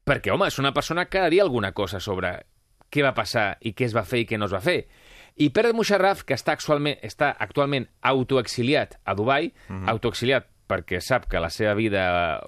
[0.05, 2.45] Perquè, home, és una persona que ha de dir alguna cosa sobre
[2.91, 4.89] què va passar i què es va fer i què no es va fer.
[5.37, 9.53] I Pervez Musharraf, que està actualment, està actualment autoexiliat a Dubai,
[9.89, 12.03] autoexiliat perquè sap que la seva vida,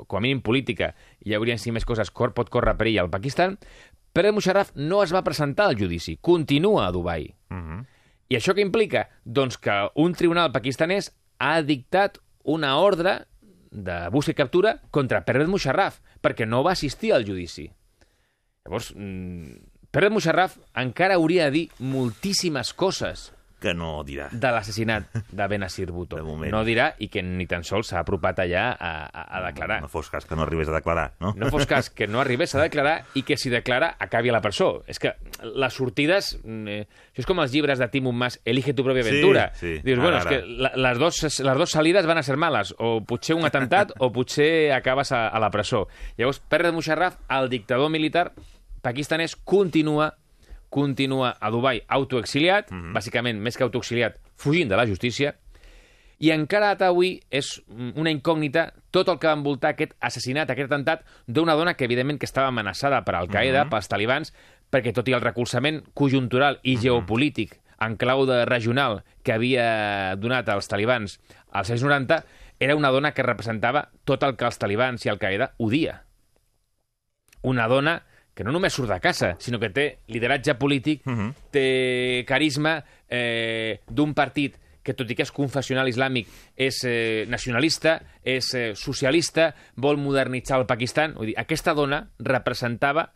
[0.08, 0.94] com a mínim política,
[1.24, 3.58] hi haurien si més coses, cor, pot córrer perill al Pakistan,
[4.14, 7.34] Pervez Musharraf no es va presentar al judici, continua a Dubai.
[7.50, 7.84] Mhm.
[8.28, 9.08] I això què implica?
[9.24, 13.26] Doncs que un tribunal pakistanès ha dictat una ordre
[13.70, 17.70] de busca i captura contra Pervez Musharraf, perquè no va assistir al judici.
[18.64, 18.94] Llavors,
[19.94, 23.30] Pervez Musharraf encara hauria de dir moltíssimes coses
[23.64, 24.26] Que no dirà.
[24.28, 26.16] de l'assassinat de Benazir Bhutto.
[26.18, 26.50] De moment.
[26.52, 29.78] No dirà i que ni tan sols s'ha apropat allà a, a, a declarar.
[29.80, 31.30] No fos cas que no arribés a declarar, no?
[31.38, 34.42] No fos cas que no arribés a declarar i que si declara acabi a la
[34.44, 34.82] presó.
[34.86, 35.14] És que
[35.54, 36.34] les sortides...
[36.44, 36.82] mm, Eh,
[37.14, 39.46] això és com els llibres de Timon Mas, Elige tu pròpia Sí, aventura.
[39.54, 39.78] sí.
[39.84, 42.74] Dius, bueno, Ara, és que la, les, dos, les dos salides van a ser males.
[42.78, 45.86] O potser un atemptat o potser acabes a, a la presó.
[46.18, 48.32] Llavors, Perre de Musharraf, el dictador militar
[48.84, 50.12] pakistanès, continua
[50.74, 52.92] continua a Dubai autoexiliat, Mhm.
[52.96, 55.36] bàsicament, més que autoexiliat, fugint de la justícia,
[56.18, 60.66] i encara data avui és una incògnita tot el que va envoltar aquest assassinat, aquest
[60.72, 64.32] atemptat d'una dona que, evidentment, que estava amenaçada per Al-Qaeda, pels talibans,
[64.70, 70.48] perquè tot i el recolzament conjuntural i geopolític en clau de regional que havia donat
[70.48, 71.20] als talibans
[71.52, 72.24] als anys 90,
[72.58, 76.02] era una dona que representava tot el que els talibans i Al-Qaeda odia.
[77.42, 78.02] Una dona
[78.34, 81.34] que no només surt de casa, sinó que té lideratge polític, Mhm.
[81.50, 88.00] té carisma eh, d'un partit que, tot i que és confessional islàmic, és eh, nacionalista,
[88.22, 91.14] és eh, socialista, vol modernitzar el Pakistan.
[91.14, 93.06] Vull dir, aquesta dona representava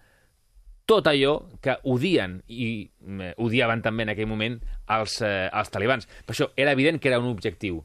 [0.88, 4.56] tot allò que odien i eh, odiaven també en aquell moment
[4.88, 6.06] els, eh, els talibans.
[6.24, 7.82] Per això era evident que era un objectiu.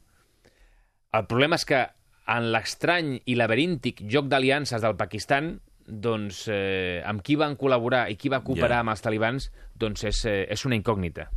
[1.12, 1.82] El problema és que
[2.26, 8.16] en l'estrany i laberíntic joc d'aliances del Pakistan, doncs, eh, amb qui van col·laborar i
[8.16, 8.80] qui va cooperar Ja.
[8.80, 11.28] amb els talibans, doncs és, eh, és una incògnita.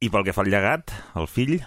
[0.00, 1.58] I pel que fa al llegat, el fill...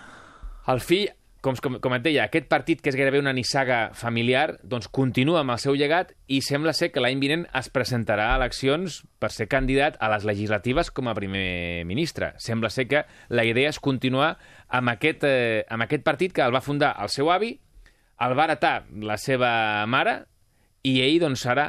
[0.72, 1.10] El fill,
[1.42, 5.40] com, com, com et deia, aquest partit que és gairebé una nissaga familiar, doncs continua
[5.42, 9.32] amb el seu llegat i sembla ser que l'any vinent es presentarà a eleccions per
[9.34, 12.34] ser candidat a les legislatives com a primer ministre.
[12.38, 14.36] Sembla ser que la idea és continuar
[14.70, 17.56] amb aquest, eh, amb aquest partit que el va fundar el seu avi,
[18.22, 20.22] el va heretar la seva mare
[20.84, 21.68] i ell, doncs, ara,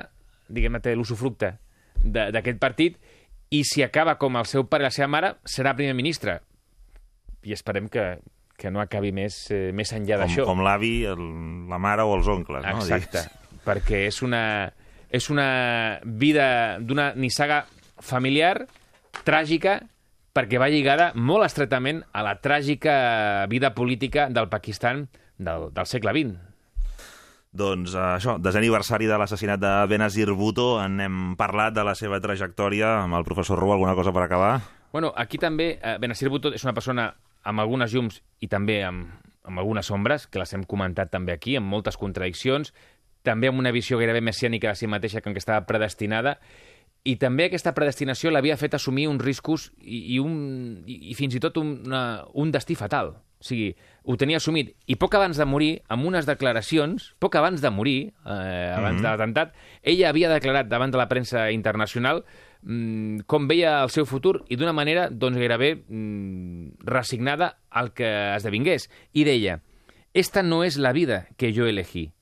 [0.48, 1.54] diguem-ne, té l'usufructe
[2.02, 2.96] d'aquest partit
[3.52, 6.40] i si acaba com el seu pare i la seva mare, serà primer ministre
[7.44, 8.18] i esperem que,
[8.58, 10.44] que no acabi més, eh, més enllà Com, d'això.
[10.46, 12.78] com l'avi, el- la mare o els oncles, no?
[12.80, 13.24] Exacte,
[13.66, 14.72] perquè és una,
[15.10, 17.64] és una vida d'una nissaga
[18.00, 18.66] familiar
[19.24, 19.80] tràgica
[20.32, 26.14] perquè va lligada molt estretament a la tràgica vida política del Pakistan del, del segle
[26.16, 26.38] XX.
[27.52, 31.92] Doncs eh, això, desè aniversari de l'assassinat de Benazir Bhutto, en hem parlat de la
[31.98, 34.54] seva trajectòria amb el professor Ru, alguna cosa per acabar?
[34.92, 37.10] Bueno, aquí també eh, Benazir Bhutto és una persona
[37.44, 39.10] amb algunes llums i també amb,
[39.44, 42.72] amb algunes ombres, que les hem comentat també aquí, amb moltes contradiccions,
[43.22, 46.38] també amb una visió gairebé messiànica de si mateixa que estava predestinada,
[47.04, 51.34] i també aquesta predestinació l'havia fet assumir uns riscos i, i, un, i, i fins
[51.34, 53.16] i tot una, un destí fatal.
[53.42, 53.72] O sigui,
[54.04, 54.72] ho tenia assumit.
[54.90, 59.08] I poc abans de morir, amb unes declaracions, poc abans de morir, eh, abans de
[59.08, 62.24] l'atemptat, ella havia declarat davant de la premsa internacional
[62.62, 68.08] mm, com veia el seu futur i d'una manera doncs, gairebé mm, resignada al que
[68.36, 68.88] esdevingués.
[69.12, 69.60] I deia,
[70.14, 72.12] esta no es la vida que yo elegí.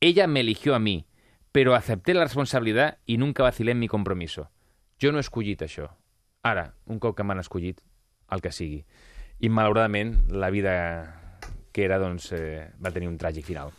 [0.00, 1.06] Ella me eligió a mí,
[1.52, 4.50] pero acepté la responsabilidad y nunca vacilé en mi compromiso.
[5.00, 5.92] Jo no he escollit això.
[6.42, 7.80] Ara, un cop que m'han escollit,
[8.30, 8.82] el que sigui.
[9.38, 11.17] I, malauradament, la vida
[11.78, 13.70] que era, doncs, eh, va tenir un tràgic final.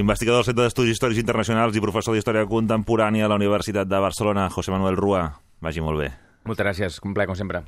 [0.00, 4.48] Investigador del Centre d'Estudis Històrics Internacionals i professor d'Història Contemporània a la Universitat de Barcelona,
[4.48, 5.26] José Manuel Rua.
[5.60, 6.08] Vagi molt bé.
[6.48, 7.66] Moltes gràcies, un plaer, com sempre.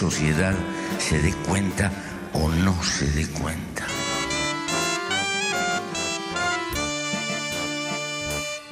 [0.00, 0.54] sociedad
[0.96, 1.92] se dé cuenta
[2.32, 3.84] o no se dé cuenta.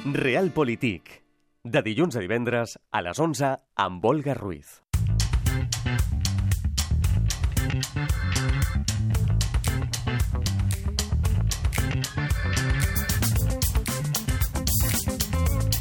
[0.07, 1.23] Realpolitik.
[1.63, 4.79] De dilluns a divendres a les 11 amb Olga Ruiz.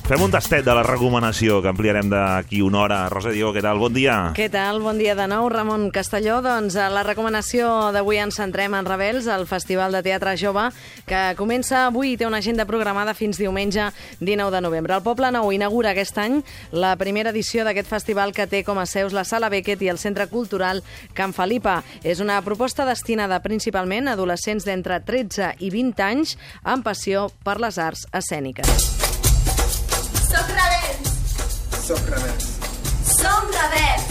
[0.08, 2.98] Fem un tastet de la recomanació que ampliarem d'aquí una hora.
[3.12, 3.76] Rosa Diego, què tal?
[3.82, 4.14] Bon dia.
[4.38, 4.78] Què tal?
[4.80, 6.38] Bon dia de nou, Ramon Castelló.
[6.46, 10.70] Doncs a la recomanació d'avui ens centrem en Rebels, el Festival de Teatre Jove,
[11.10, 13.90] que comença avui i té una agenda programada fins diumenge
[14.22, 14.96] 19 de novembre.
[14.96, 16.40] El Poble Nou inaugura aquest any
[16.72, 20.00] la primera edició d'aquest festival que té com a seus la Sala Beckett i el
[20.00, 20.80] Centre Cultural
[21.20, 21.82] Can Felipa.
[22.08, 27.60] És una proposta destinada principalment a adolescents d'entre 13 i 20 anys amb passió per
[27.60, 29.07] les arts escèniques.
[31.88, 32.60] Som rebels!
[33.06, 34.07] Som rebels.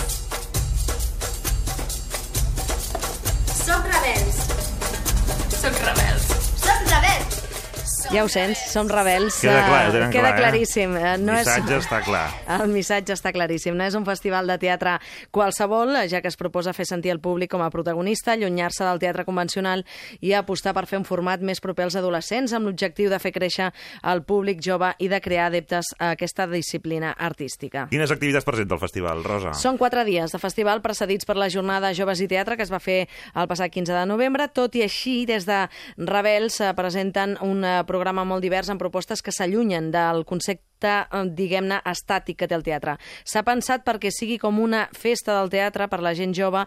[8.17, 9.43] Ja ho sents, som rebels.
[9.43, 10.37] Queda clar, Eh, Queda clar, eh?
[10.41, 10.95] claríssim.
[10.97, 12.31] Eh, El missatge està clar.
[12.63, 13.75] El missatge està claríssim.
[13.77, 14.95] No és un festival de teatre
[15.31, 19.27] qualsevol, ja que es proposa fer sentir el públic com a protagonista, allunyar-se del teatre
[19.27, 19.85] convencional
[20.25, 23.69] i apostar per fer un format més proper als adolescents amb l'objectiu de fer créixer
[24.03, 27.85] el públic jove i de crear adeptes a aquesta disciplina artística.
[27.91, 29.53] Quines activitats presenta el festival, Rosa?
[29.53, 32.81] Són quatre dies de festival precedits per la jornada Joves i Teatre que es va
[32.81, 34.49] fer el passat 15 de novembre.
[34.49, 35.67] Tot i així, des de
[35.99, 41.23] Rebels eh, presenten un eh, programa molt divers amb propostes que s'allunyen del concepte eh,
[41.27, 42.95] diguem-ne, estàtic que té el teatre.
[43.27, 46.63] S'ha pensat perquè sigui com una festa del teatre per la gent jove,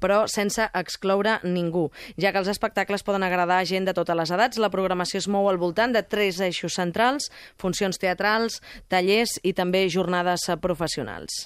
[0.00, 4.32] però sense excloure ningú, ja que els espectacles poden agradar a gent de totes les
[4.32, 4.56] edats.
[4.56, 7.28] La programació es mou al voltant de tres eixos centrals,
[7.60, 11.44] funcions teatrals, tallers i també jornades eh, professionals.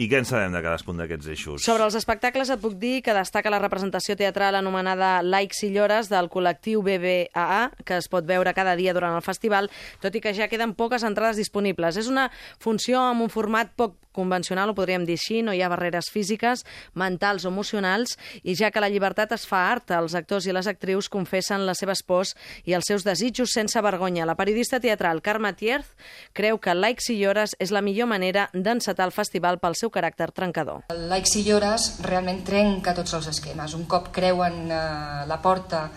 [0.00, 1.64] I què en sabem de cadascun d'aquests eixos?
[1.66, 6.08] Sobre els espectacles et puc dir que destaca la representació teatral anomenada Likes i Llores
[6.08, 9.68] del col·lectiu BBAA, que es pot veure cada dia durant el festival,
[10.00, 12.00] tot i que ja queden poques entrades disponibles.
[12.00, 12.30] És una
[12.64, 16.64] funció amb un format poc convencional, ho podríem dir així, no hi ha barreres físiques,
[16.98, 20.66] mentals o emocionals, i ja que la llibertat es fa art, els actors i les
[20.70, 22.34] actrius confessen les seves pors
[22.66, 24.26] i els seus desitjos sense vergonya.
[24.26, 25.94] La periodista teatral Carme Tierz
[26.34, 30.30] creu que Likes i Llores és la millor manera d'encetar el festival pel seu caràcter
[30.36, 30.84] trencador.
[31.10, 33.74] Likes i llores realment trenca tots els esquemes.
[33.78, 35.88] Un cop creuen eh, la porta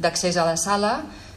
[0.00, 0.94] d'accés a la sala,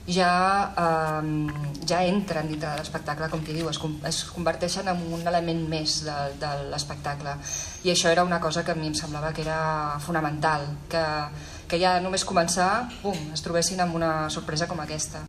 [0.08, 5.28] ja, eh, ja entren dintre de l'espectacle, com qui diu, es, es converteixen en un
[5.28, 7.36] element més de, de l'espectacle.
[7.84, 11.06] I això era una cosa que a mi em semblava que era fonamental, que,
[11.68, 15.26] que ja només començar, bum, es trobessin amb una sorpresa com aquesta.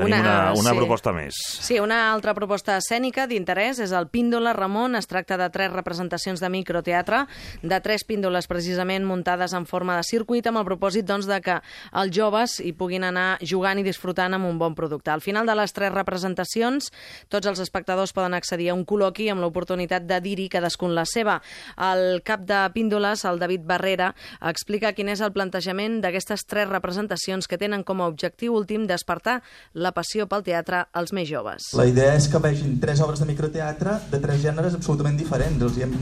[0.00, 0.76] Tenim una, una- una sí.
[0.76, 1.34] proposta més.
[1.60, 4.96] Sí, una altra proposta escènica d'interès és el Píndola Ramon.
[4.96, 7.26] Es tracta de tres representacions de microteatre,
[7.62, 11.58] de tres píndoles precisament muntades en forma de circuit, amb el propòsit doncs, de que
[11.92, 15.10] els joves hi puguin anar jugant i disfrutant amb un bon producte.
[15.10, 16.90] Al final de les tres representacions,
[17.28, 21.40] tots els espectadors poden accedir a un col·loqui amb l'oportunitat de dir-hi cadascun la seva.
[21.76, 27.46] El cap de píndoles, el David Barrera, explica quin és el plantejament d'aquestes tres representacions
[27.48, 29.40] que tenen com a objectiu últim despertar
[29.74, 31.70] la passió pel teatre als més joves.
[31.78, 35.62] La idea és que vegin tres obres de microteatre de tres gèneres absolutament diferents.
[35.68, 35.96] Els hi hem,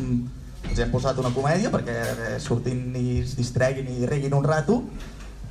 [0.71, 4.81] els hi hem posat una comèdia perquè surtin i es distreguin i riguin un rato,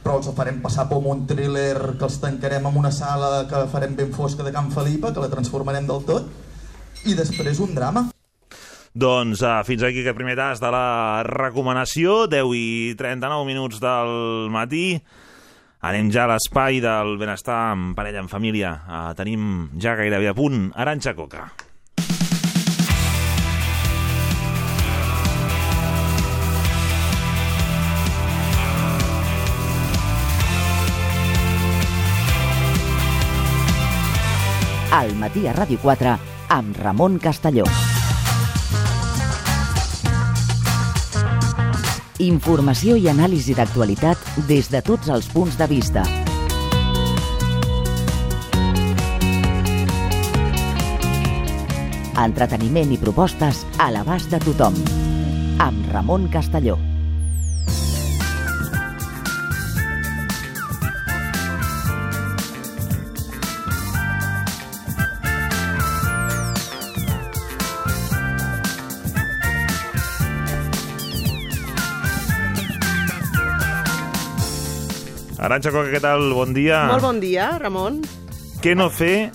[0.04, 3.96] però els farem passar com un thriller que els tancarem en una sala que farem
[3.98, 6.30] ben fosca de Can Felipa, que la transformarem del tot,
[7.06, 8.08] i després un drama.
[8.98, 14.50] Doncs uh, fins aquí aquest primer tas de la recomanació, 10 i 39 minuts del
[14.50, 14.98] matí.
[15.86, 18.74] Anem ja a l'espai del benestar en parella, en família.
[18.88, 21.46] Uh, tenim ja gairebé a punt Aranxa Coca.
[34.98, 36.18] Al matí a Ràdio 4
[36.58, 37.68] amb Ramon Castelló.
[42.18, 44.18] Informació i anàlisi d'actualitat
[44.50, 46.02] des de tots els punts de vista.
[52.18, 54.82] Entreteniment i propostes a l'abast de tothom.
[55.62, 56.80] Amb Ramon Castelló.
[75.48, 76.26] Aranxa Coca, què tal?
[76.36, 76.82] Bon dia.
[76.90, 78.02] Molt bon dia, Ramon.
[78.60, 79.30] Què no fer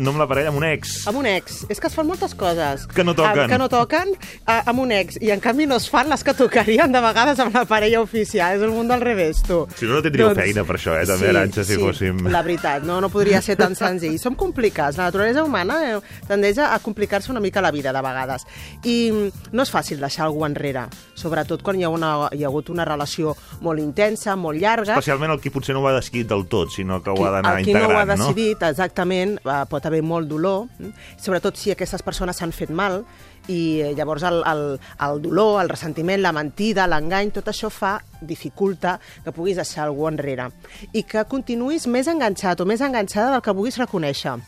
[0.00, 0.94] No amb la parella, amb un ex.
[1.10, 1.64] Amb un ex.
[1.68, 2.86] És que es fan moltes coses.
[2.88, 3.44] Que no toquen.
[3.44, 4.14] Amb, que no toquen
[4.46, 5.18] amb un ex.
[5.20, 8.56] I en canvi no es fan les que tocarien de vegades amb la parella oficial.
[8.56, 9.60] És el món del revés, tu.
[9.76, 12.82] Si no, no tindríeu feina per això, eh, també, Arantxa, si sí, fóssim- la veritat.
[12.88, 14.18] No, no podria ser tan senzill.
[14.18, 14.96] Som complicats.
[14.96, 18.46] La naturalesa humana eh, tendeix a complicar-se una mica la vida, de vegades.
[18.84, 22.48] I mm, no és fàcil deixar algú enrere, sobretot quan hi ha, una, hi ha
[22.48, 26.28] hagut una relació molt intensa, molt llarga, Especialment el qui potser no ho ha decidit
[26.30, 28.28] del tot, sinó que ho ha d'anar el qui no ho ha integrant, no?
[28.30, 33.02] decidit, exactament, eh, pot haver molt dolor, mm, sobretot si aquestes persones s'han fet mal,
[33.50, 34.62] i eh, llavors el, el,
[35.06, 40.06] el dolor, el ressentiment, la mentida, l'engany, tot això fa, dificulta que puguis deixar algú
[40.08, 40.48] enrere.
[40.94, 44.38] I que continuïs més enganxat o més enganxada del que vulguis reconèixer.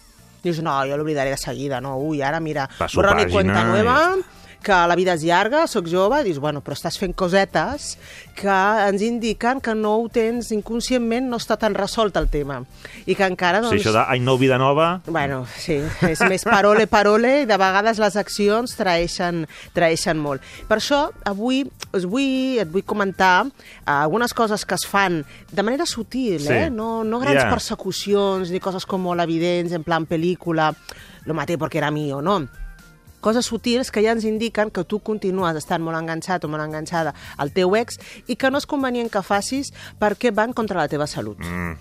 [0.42, 2.64] Dius, no, jo l'oblidaré de seguida, no, ui, ara mira,
[2.96, 3.96] borrón i cuenta i- nueva,
[4.62, 7.96] que la vida és llarga, sóc jove, dius, bueno, però estàs fent cosetes
[8.38, 8.48] que
[8.88, 12.60] ens indiquen que no ho tens inconscientment, no està tan resolt el tema.
[13.04, 13.74] I que encara, O doncs...
[13.74, 15.02] sigui, això de any nou, vida nova...
[15.06, 19.44] Bueno, sí, és més parole, parole, i de vegades les accions traeixen,
[19.76, 20.40] traeixen molt.
[20.70, 23.50] Per això, avui us vull, et vull comentar eh,
[23.92, 25.20] algunes coses que es fan
[25.52, 26.52] de manera sutil, Sí.
[26.52, 26.70] eh?
[26.70, 27.50] no, no grans Ja.
[27.50, 30.72] persecucions ni coses com molt evidents, en plan pel·lícula,
[31.26, 32.48] lo maté porque era mío, no?
[33.22, 37.14] Coses sutils que ja ens indiquen que tu continues estant molt enganxat o molt enganxada
[37.38, 37.96] al teu ex
[38.26, 39.70] i que no és convenient que facis
[40.02, 41.38] perquè van contra la teva salut.
[41.38, 41.78] Mm.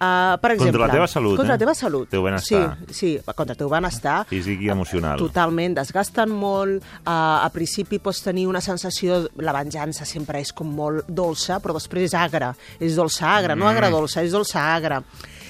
[0.00, 1.56] Uh, per exemple, Contra la teva salut, Contra eh?
[1.58, 2.08] la teva salut.
[2.08, 2.78] Teu benestar.
[2.88, 4.22] Sí, sí, contra el teu benestar.
[4.30, 5.18] Físic i emocional.
[5.20, 7.10] Totalment, desgasten molt, uh,
[7.44, 12.08] a principi pots tenir una sensació, la venjança sempre és com molt dolça, però després
[12.08, 13.74] és agra, és dolça agra, no Mm.
[13.74, 15.02] agra dolça, és dolça agra.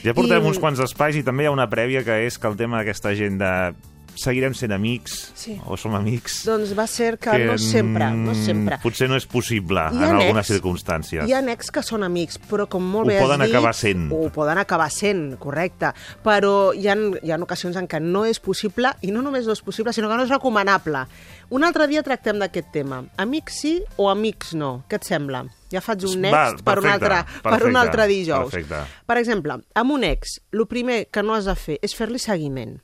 [0.02, 2.48] Ja portem I- uns quants espais i també hi ha una prèvia que és que
[2.48, 3.74] el tema d'aquesta gent de
[4.20, 5.56] seguirem sent amics Sí.
[5.66, 8.78] o som amics Doncs va ser que, no sempre, no mm, sempre.
[8.82, 11.26] potser no és possible Hi en ha algunes ex- circumstàncies.
[11.28, 13.50] Hi ha ex que són amics, però com molt Ho bé has poden dit...
[13.54, 14.06] acabar sent.
[14.12, 15.92] Ho poden acabar sent, correcte.
[16.22, 19.52] Però hi ha, hi ha ocasions en què no és possible, i no només no
[19.56, 21.06] és possible, sinó que no és recomanable.
[21.50, 23.02] Un altre dia tractem d'aquest tema.
[23.18, 24.84] Amics sí o amics no?
[24.88, 25.44] Què et sembla?
[25.70, 28.50] Ja faig un next Val, per, un perfecte, altre, per un perfecte, altre dijous.
[28.50, 28.80] perfecte.
[29.06, 32.78] Per exemple, amb un ex, el primer que no has de fer és fer-li seguiment.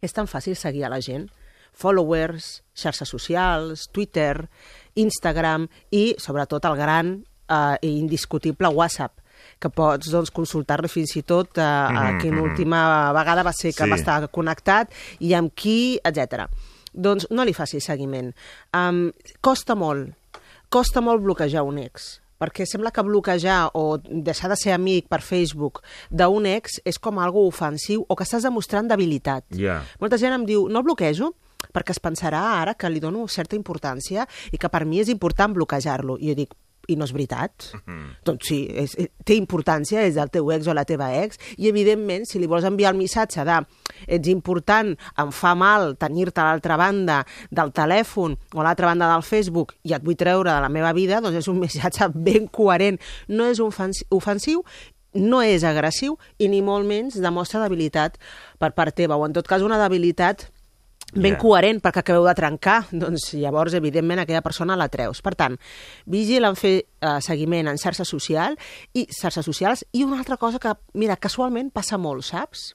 [0.00, 1.28] És tan fàcil seguir a la gent.
[1.76, 4.48] Followers, xarxes socials, Twitter,
[4.98, 7.12] Instagram i, sobretot, el gran
[7.48, 9.20] eh, i indiscutible WhatsApp
[9.60, 12.50] que pots doncs, consultar-lo fins i tot eh, a Mhm, quina mhm.
[12.50, 13.90] última vegada va ser que Sí.
[13.90, 14.90] va estar connectat
[15.20, 16.48] i amb qui, etc.
[16.92, 18.34] Doncs no li facis seguiment.
[18.74, 20.14] Um, costa molt,
[20.68, 25.20] costa molt bloquejar un ex perquè sembla que bloquejar o deixar de ser amic per
[25.20, 29.44] Facebook d'un ex és com algo ofensiu o que estàs demostrant debilitat.
[29.56, 29.82] Ja.
[30.00, 31.34] Molta gent em diu, no el bloquejo
[31.74, 35.52] perquè es pensarà ara que li dono certa importància i que per mi és important
[35.54, 36.16] bloquejar-lo.
[36.18, 36.56] I jo dic,
[36.90, 37.70] i no és veritat?
[38.26, 41.70] Doncs sí, és, és, té importància, és del teu ex o la teva ex, i
[41.70, 43.58] evidentment, si li vols enviar el missatge de
[44.06, 47.20] ets important, em fa mal tenir-te a l'altra banda
[47.50, 50.92] del telèfon o a l'altra banda del Facebook i et vull treure de la meva
[50.96, 53.00] vida, doncs és un missatge ben coherent.
[53.28, 54.64] No és ofensi- ofensiu,
[55.14, 58.18] no és agressiu i ni molt menys demostra debilitat
[58.62, 60.48] per part teva, o en tot cas una debilitat
[61.14, 61.38] ben Ja.
[61.38, 65.22] coherent perquè acabeu de trencar, doncs llavors, evidentment, aquella persona la treus.
[65.22, 65.58] Per tant,
[66.06, 68.56] vigila en fer eh, seguiment en xarxa social
[68.94, 72.74] i xarxes socials i una altra cosa que, mira, casualment passa molt, saps?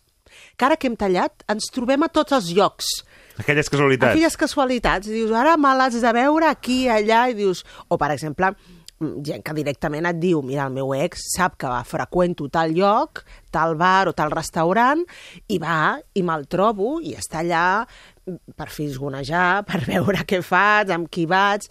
[0.58, 3.04] Que ara que hem tallat ens trobem a tots els llocs.
[3.38, 4.12] Aquelles casualitats.
[4.16, 5.08] Aquelles casualitats.
[5.08, 7.64] Dius, ara me l'has de veure aquí, allà, i dius...
[7.88, 8.52] O, per exemple,
[9.00, 13.26] gent que directament et diu mira, el meu ex sap que va, freqüento tal lloc,
[13.52, 15.04] tal bar o tal restaurant,
[15.52, 17.86] i va, i me'l trobo, i està allà
[18.56, 21.68] per fisgonejar, per veure què faig, amb qui vaig...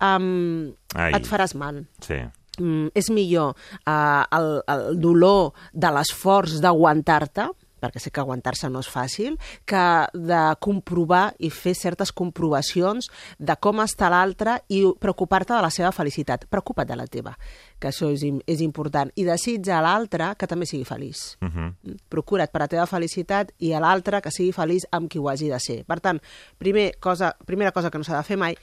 [0.00, 1.12] Um, Ai.
[1.16, 2.18] et faràs mal Sí.
[2.60, 3.54] mm, és millor
[3.86, 7.48] uh, el, el dolor de l'esforç d'aguantar-te,
[7.80, 9.36] perquè sé que aguantar-se no és fàcil,
[9.68, 15.72] que de comprovar i fer certes comprovacions de com està l'altre i preocupar-te de la
[15.72, 16.46] seva felicitat.
[16.50, 17.36] Preocupa't de la teva,
[17.80, 19.12] que això és, és important.
[19.16, 21.36] I desitja a l'altre que també sigui feliç.
[21.42, 21.98] Uh -huh.
[22.08, 25.48] Procura't per la teva felicitat i a l'altre que sigui feliç amb qui ho hagi
[25.48, 25.84] de ser.
[25.84, 26.20] Per tant,
[26.58, 28.56] primer cosa, primera cosa que no s'ha de fer mai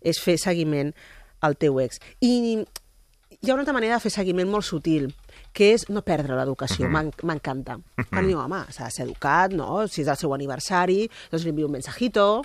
[0.00, 0.94] és fer seguiment
[1.40, 1.98] al teu ex.
[2.20, 2.64] I
[3.42, 5.08] hi ha una altra manera de fer seguiment molt sutil,
[5.56, 6.86] que és no perdre l'educació.
[6.86, 6.92] Mhm.
[6.92, 7.78] M'en- M'encanta.
[8.10, 9.86] Quan diu, home, s'ha de ser educat, no?
[9.88, 12.44] Si és el seu aniversari, doncs li envio un mensajito,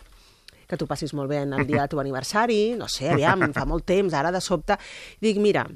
[0.68, 3.66] que tu passis molt bé en el dia del teu aniversari, no sé, aviam, fa
[3.66, 4.78] molt temps, ara de sobte...
[5.22, 5.68] Dic, mira,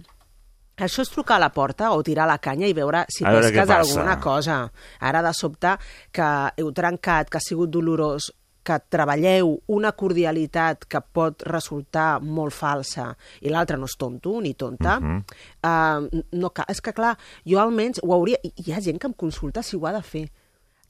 [0.78, 3.68] això és trucar a la porta o tirar la canya i veure si veure pesques
[4.00, 4.72] alguna cosa.
[5.02, 5.76] Ara de sobte
[6.12, 6.24] que
[6.58, 8.32] heu trencat, que ha sigut dolorós,
[8.64, 14.54] que treballeu una cordialitat que pot resultar molt falsa i l'altre no és tonto ni
[14.54, 15.24] tonta, Mhm.
[15.64, 18.38] uh, no és que clar, jo almenys ho hauria...
[18.44, 20.30] Hi ha gent que em consulta si ho ha de fer.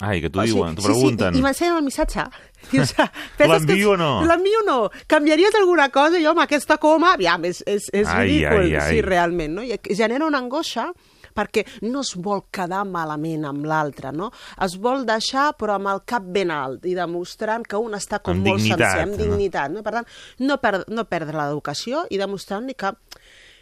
[0.01, 1.33] Ai, que t'ho O sigui, diuen, t'ho sí, pregunten.
[1.33, 2.23] Sí, i, i m'ensenyen el missatge.
[2.71, 4.23] Penses que- L'envio o no?
[4.25, 4.89] L'envio o no?
[5.07, 6.19] Canviaries alguna cosa?
[6.23, 8.93] Jo amb aquesta coma, aviam, és, és, és Ai, ridícul, ai, ai.
[8.95, 9.63] sí, realment, no?
[9.63, 10.91] I genera una angoixa
[11.39, 14.31] perquè no es vol quedar malament amb l'altre, no?
[14.61, 18.37] Es vol deixar, però amb el cap ben alt i demostrant que un està com
[18.37, 19.21] Amb molt dignitat, sencer, amb no?
[19.23, 19.83] dignitat, no?
[19.85, 20.09] Per tant,
[20.43, 22.93] no, per, no perdre l'educació i demostrant-li que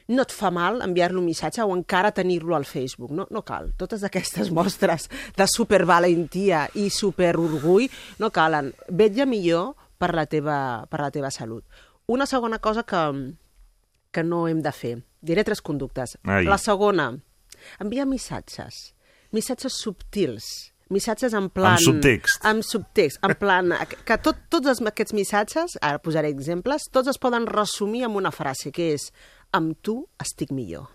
[0.07, 3.11] no et fa mal enviar-li un missatge o encara tenir-lo al Facebook.
[3.11, 3.73] No, no cal.
[3.80, 7.89] Totes aquestes mostres de supervalentia i superorgull
[8.21, 8.71] no calen.
[8.88, 10.59] Vetlla millor per la teva,
[10.89, 11.65] per la teva salut.
[12.07, 13.03] Una segona cosa que,
[14.11, 14.95] que no hem de fer.
[15.19, 16.15] Diré tres conductes.
[16.23, 16.45] Ai.
[16.47, 17.09] La segona,
[17.84, 18.93] enviar missatges.
[19.36, 20.47] Missatges subtils.
[20.89, 21.74] Missatges en plan...
[21.76, 22.45] Amb subtext.
[22.47, 23.20] Amb subtext.
[23.28, 23.74] En plan,
[24.07, 28.72] que- tot, tots aquests missatges, ara posaré exemples, tots es poden resumir amb una frase,
[28.72, 29.09] que és
[29.57, 30.88] amb tu estic millor.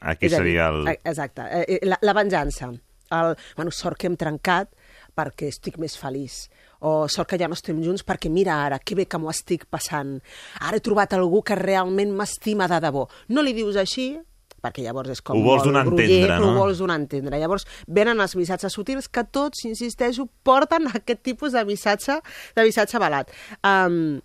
[0.00, 0.86] Aquí És a dir, seria el...
[0.94, 1.42] eh, Exacte.
[1.50, 2.70] Eh, eh, La, la venjança.
[3.12, 4.70] El, bueno, sort que hem trencat
[5.14, 6.46] perquè estic més feliç.
[6.80, 9.66] O sort que ja no estem junts perquè mira ara, que bé que m'ho estic
[9.70, 10.16] passant.
[10.62, 13.04] Ara he trobat algú que realment m'estima de debò.
[13.28, 14.14] No li dius així,
[14.62, 16.50] perquè llavors és com Ho vols donar a entendre, no?
[16.52, 17.38] Ho vols donar a entendre.
[17.42, 22.20] Llavors venen els missatges sutils que tots, insisteixo, porten aquest tipus de missatge,
[22.56, 23.32] de missatge balat.
[23.66, 24.20] Um,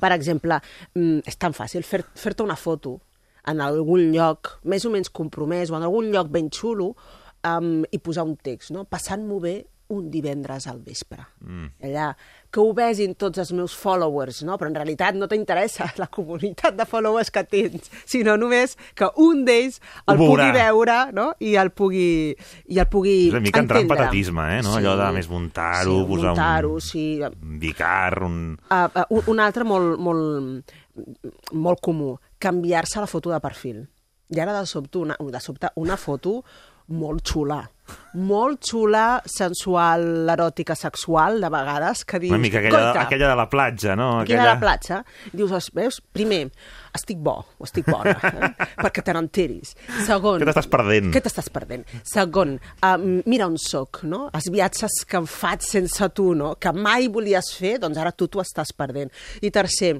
[0.00, 0.60] per exemple,
[0.94, 3.00] mm, és tan fàcil fer- fer-te una foto
[3.50, 6.92] en algun lloc més o menys compromès o en algun lloc ben xulo
[7.44, 8.84] um, i posar un text, no?
[8.86, 9.56] Passant-m'ho bé
[9.92, 11.20] un divendres al vespre.
[11.44, 11.68] Mm.
[11.88, 12.06] Allà,
[12.52, 14.56] que ho vesin tots els meus followers, no?
[14.60, 19.44] Però en realitat no t'interessa la comunitat de followers que tens, sinó només que un
[19.48, 19.80] d'ells
[20.10, 21.30] el pugui veure, no?
[21.40, 22.08] I el pugui,
[22.72, 24.08] i el pugui És una mica entrar en entendre.
[24.08, 24.60] patatisme, eh?
[24.66, 24.76] No?
[24.80, 26.84] Allò de més muntar-ho, sí, posar muntar-ho, un...
[26.88, 27.06] sí.
[27.22, 28.38] un vicar, un...
[28.68, 30.76] Uh, uh, un altre molt, molt,
[31.52, 33.82] molt comú, canviar-se la foto de perfil.
[34.32, 36.38] I ara de sobte una, de sobte una foto
[36.88, 37.62] molt xula.
[38.14, 42.30] Molt xula, sensual, eròtica, sexual, de vegades, que dius...
[42.32, 44.20] Una mica aquella, "Coita, aquella de la platja, no?
[44.20, 45.04] Aquella de la platja.
[45.32, 46.50] Dius, "Es- veus, primer,
[46.94, 48.52] estic bo, o estic bona, eh?
[48.80, 49.74] perquè te n'enteris.
[50.06, 50.40] Segon...
[50.40, 51.10] Què t'estàs perdent?
[51.12, 51.84] Què t'estàs perdent?
[52.04, 52.54] Segon,
[52.86, 54.28] um, mira on sóc, no?
[54.32, 56.54] Els viatges que faig sense tu, no?
[56.60, 59.10] Que mai volies fer, doncs ara tu t'ho estàs perdent.
[59.42, 59.98] I tercer,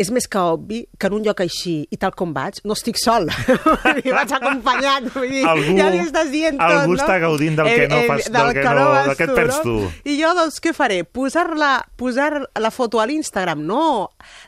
[0.00, 2.96] és més que obvi que en un lloc així, i tal com vaig, no estic
[3.00, 3.28] sol.
[4.06, 5.10] I vaig acompanyat.
[5.12, 7.00] Vull dir, Algú- ja li estàs dient tot, algú no?
[7.02, 9.58] està gaudint del que no fas- del que no- vas del que et tu, perds
[9.58, 9.62] no?
[9.66, 9.74] tu.
[10.08, 11.02] I jo, doncs, què faré?
[11.04, 12.30] Posar-la posar
[12.64, 13.60] la foto a l'Instagram?
[13.68, 13.82] No,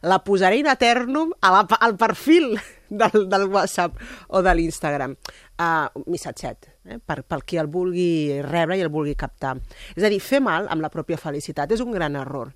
[0.09, 2.55] la posaré in eternum a la, al perfil
[2.89, 5.19] del, del WhatsApp o de l'Instagram.
[5.63, 6.97] Uh, missatget, eh?
[6.99, 9.59] per, per qui el vulgui rebre i el vulgui captar.
[9.95, 12.51] És a dir, fer mal amb la pròpia felicitat és un gran error.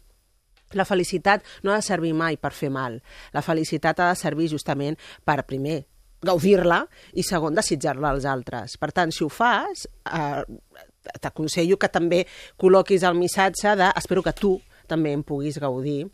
[0.74, 2.98] La felicitat no ha de servir mai per fer mal.
[3.32, 5.84] La felicitat ha de servir justament per, primer,
[6.26, 6.82] gaudir-la
[7.14, 8.76] i, segon, desitjar-la als altres.
[8.80, 10.42] Per tant, si ho fas, eh,
[11.20, 12.24] t'aconsello que també
[12.58, 14.56] col·loquis el missatge de espero que tu
[14.90, 16.04] també en puguis gaudir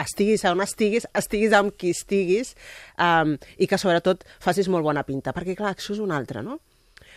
[0.00, 2.54] estiguis on estiguis, estiguis amb qui estiguis
[2.98, 6.58] um, i que sobretot facis molt bona pinta, perquè clar, això és un altre, no?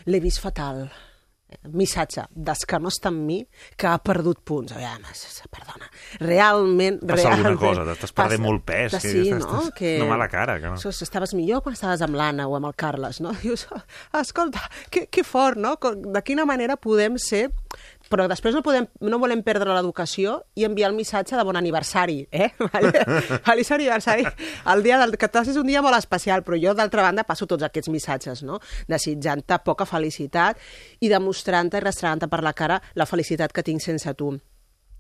[0.06, 0.86] L'he vist fatal.
[1.72, 3.38] Missatge, des que no està amb mi,
[3.80, 4.74] que ha perdut punts.
[4.76, 5.06] Aviam,
[5.54, 5.88] perdona,
[6.20, 7.00] realment...
[7.08, 9.62] Passa alguna realment, cosa, t'estàs perdent molt pes, Que sí, no?
[9.78, 9.93] Que...
[10.02, 10.76] no mala cara, que no.
[10.76, 13.32] Això, estaves millor quan estaves amb l'Anna o amb el Carles, no?
[13.43, 13.68] Dius,
[14.20, 15.78] escolta, que, que fort, no?
[15.80, 17.48] De quina manera podem ser...
[18.12, 22.22] Però després no, podem, no volem perdre l'educació i enviar el missatge de bon aniversari,
[22.32, 22.49] eh?
[22.74, 23.05] Vale?
[23.47, 24.28] Feliç aniversari.
[24.74, 27.68] El dia del que és un dia molt especial, però jo, d'altra banda, passo tots
[27.68, 28.60] aquests missatges, no?
[28.89, 30.60] Desitjant-te poca felicitat
[31.01, 34.36] i demostrant-te i restregant-te per la cara la felicitat que tinc sense tu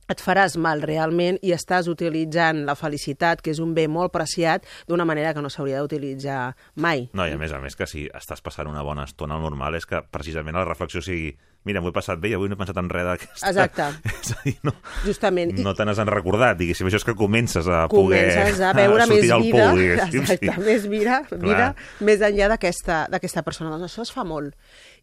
[0.07, 4.65] et faràs mal realment i estàs utilitzant la felicitat, que és un bé molt preciat,
[4.87, 7.07] d'una manera que no s'hauria d'utilitzar mai.
[7.13, 9.75] No, i a més a més que si estàs passant una bona estona al normal
[9.75, 11.33] és que precisament la reflexió sigui
[11.67, 13.51] mira, m'ho he passat bé i avui no he pensat en res d'aquesta...
[13.51, 13.89] Exacte.
[14.21, 14.73] És a dir, no,
[15.05, 15.53] Justament.
[15.63, 16.89] No te n'has recordat, diguéssim.
[16.89, 20.23] Això és que comences a poder comences a veure sortir més vida, diguéssim.
[20.23, 20.65] exacte, sí.
[20.65, 21.67] més vida, vida
[22.07, 23.73] més enllà d'aquesta persona.
[23.75, 24.55] Doncs això es fa molt.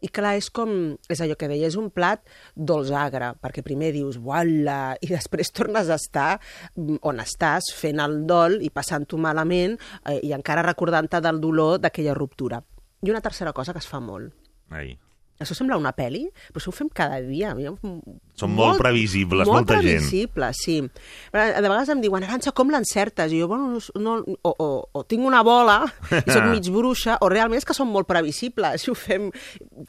[0.04, 0.74] I clar, és com,
[1.10, 2.20] és allò que deia, és un plat
[2.54, 6.28] dolç agre, perquè primer dius, uala, i després tornes a estar
[6.76, 11.80] mm, on estàs, fent el dol i passant-ho malament eh, i encara recordant-te del dolor
[11.82, 12.60] d'aquella ruptura.
[13.04, 14.32] I una tercera cosa que es fa molt.
[14.72, 14.94] Ai.
[15.42, 16.22] Això sembla una pel·li,
[16.52, 17.50] però això ho fem cada dia.
[18.38, 19.98] Són molt previsibles, molt molta gent.
[19.98, 20.76] previsibles, sí.
[21.34, 23.34] De vegades em diuen, Arantxa, com l'encertes?
[23.34, 25.80] I jo, bueno, no, o, o, o tinc una bola
[26.14, 29.26] i soc mig bruixa, o realment és que són molt previsibles i ho fem,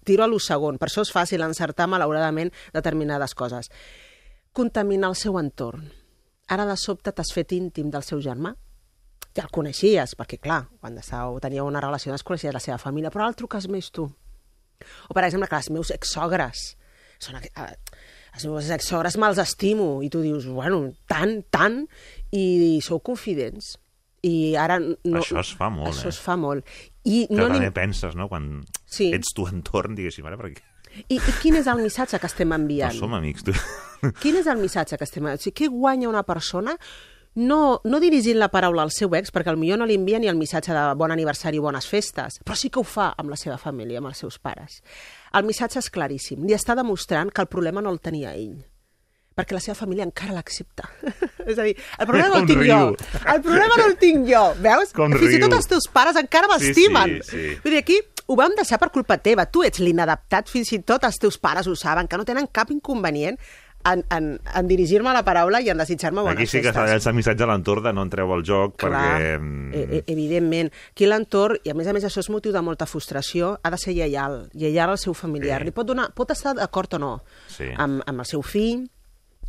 [0.04, 0.82] tiro a lo segon.
[0.82, 3.70] Per això és fàcil encertar, malauradament, determinades coses.
[4.56, 5.86] Contaminar el seu entorn.
[6.50, 8.56] Ara de sobte t'has fet íntim del seu germà,
[9.36, 13.12] ja el coneixies, perquè clar, quan estàveu, teníeu una relació es coneixies la seva família,
[13.12, 14.10] però ara el truques més tu.
[15.09, 16.76] O, per exemple, que els meus exsogres
[17.19, 17.71] són, a-
[18.36, 21.82] els meus exsogres me'ls estimo, i tu dius, bueno, tant, tant,
[22.36, 23.78] i, sou confidents.
[24.26, 24.80] I ara...
[24.82, 26.13] No, Això es fa molt, Això eh?
[26.15, 26.65] es fa molt.
[27.05, 29.11] I, Que no també penses, no?, quan Sí.
[29.13, 30.63] ets tu entorn, diguéssim, ara, perquè
[31.11, 32.95] I, I quin és el missatge que estem no enviant?
[32.95, 33.53] som amics, tu.
[34.21, 35.26] Quin és el missatge que estem...
[35.28, 36.76] O sigui, què guanya una persona
[37.36, 40.30] no, no dirigint la paraula al seu ex, perquè al millor no li envia ni
[40.32, 43.40] el missatge de bon aniversari i bones festes, però sí que ho fa amb la
[43.40, 44.80] seva família, amb els seus pares.
[45.36, 46.46] El missatge és claríssim.
[46.48, 48.64] Li està demostrant que el problema no el tenia ell
[49.36, 50.86] perquè la seva família encara l'accepta.
[51.52, 52.78] és a dir, el problema no el tinc jo.
[52.80, 52.94] riu.
[53.34, 54.94] El problema no el tinc jo, veus?
[54.96, 55.58] Com Fins i tot riu.
[55.60, 57.18] els teus pares encara Sí, m'estimen.
[57.20, 57.58] sí, sí.
[57.66, 57.98] Vull dir, aquí
[58.32, 59.44] ho vam deixar per culpa teva.
[59.52, 62.72] Tu ets l'inadaptat, fins i tot els teus pares ho saben, que no tenen cap
[62.72, 63.36] inconvenient
[63.86, 66.92] en, en, en dirigir-me la paraula i en desitjar-me bones Aquí sí que s'ha de
[66.96, 69.38] llançar missatge a l'entorn de no entreu al joc, Clar, perquè...
[69.40, 70.72] mm, e e evidentment.
[70.92, 73.78] Aquí l'entorn, i a més a més això és motiu de molta frustració, ha de
[73.78, 75.62] ser lleial, lleial al seu familiar.
[75.62, 75.66] Sí.
[75.70, 77.14] Li pot, donar, pot estar d'acord o no
[77.48, 77.70] Sí.
[77.78, 78.88] amb, amb el seu fill,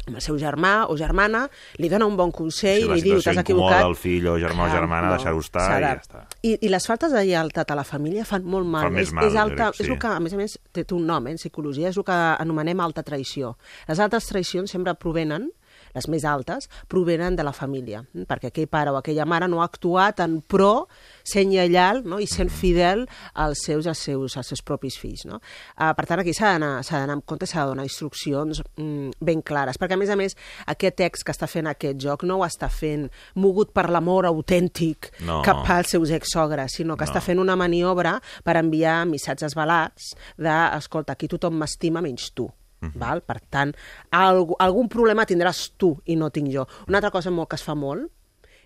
[0.06, 1.44] amb el seu germà o germana,
[1.82, 3.82] li dona un bon consell, Si la li diu, t'has equivocat...
[3.82, 6.22] el fill o germà o germana, deixar-ho estar i ja està.
[6.46, 8.86] I, I les faltes de lleialtat a la família fan molt mal.
[8.86, 10.00] Fan és, mal, és, alta, crec, és el sí.
[10.04, 12.82] que, a més a més, té, un nom, eh, en psicologia, és el que anomenem
[12.84, 13.56] alta traïció.
[13.90, 15.50] Les altes traïcions sempre provenen
[15.96, 19.62] les més altes, provenen de la família, mm, perquè aquell pare o aquella mare no
[19.62, 20.86] ha actuat en pro,
[21.26, 22.20] sent lleial no?
[22.22, 25.24] i sent fidel als seus, als seus, als seus propis fills.
[25.26, 25.40] No?
[25.74, 29.78] Uh, per tant, aquí s'ha d'anar amb compte, s'ha de donar instruccions mm, ben clares,
[29.80, 30.36] perquè a més a més
[30.66, 35.10] aquest ex que està fent aquest joc no ho està fent mogut per l'amor autèntic
[35.26, 35.40] No.
[35.42, 37.10] cap als seus exsogres, sinó que No.
[37.10, 42.50] està fent una maniobra per enviar missatges balats de, escolta, aquí tothom m'estima menys tu.
[42.86, 42.98] Mhm.
[43.00, 43.20] Val?
[43.22, 43.74] Per tant,
[44.10, 46.66] alg algun problema tindràs tu i no tinc jo.
[46.88, 48.10] Una altra cosa molt que es fa molt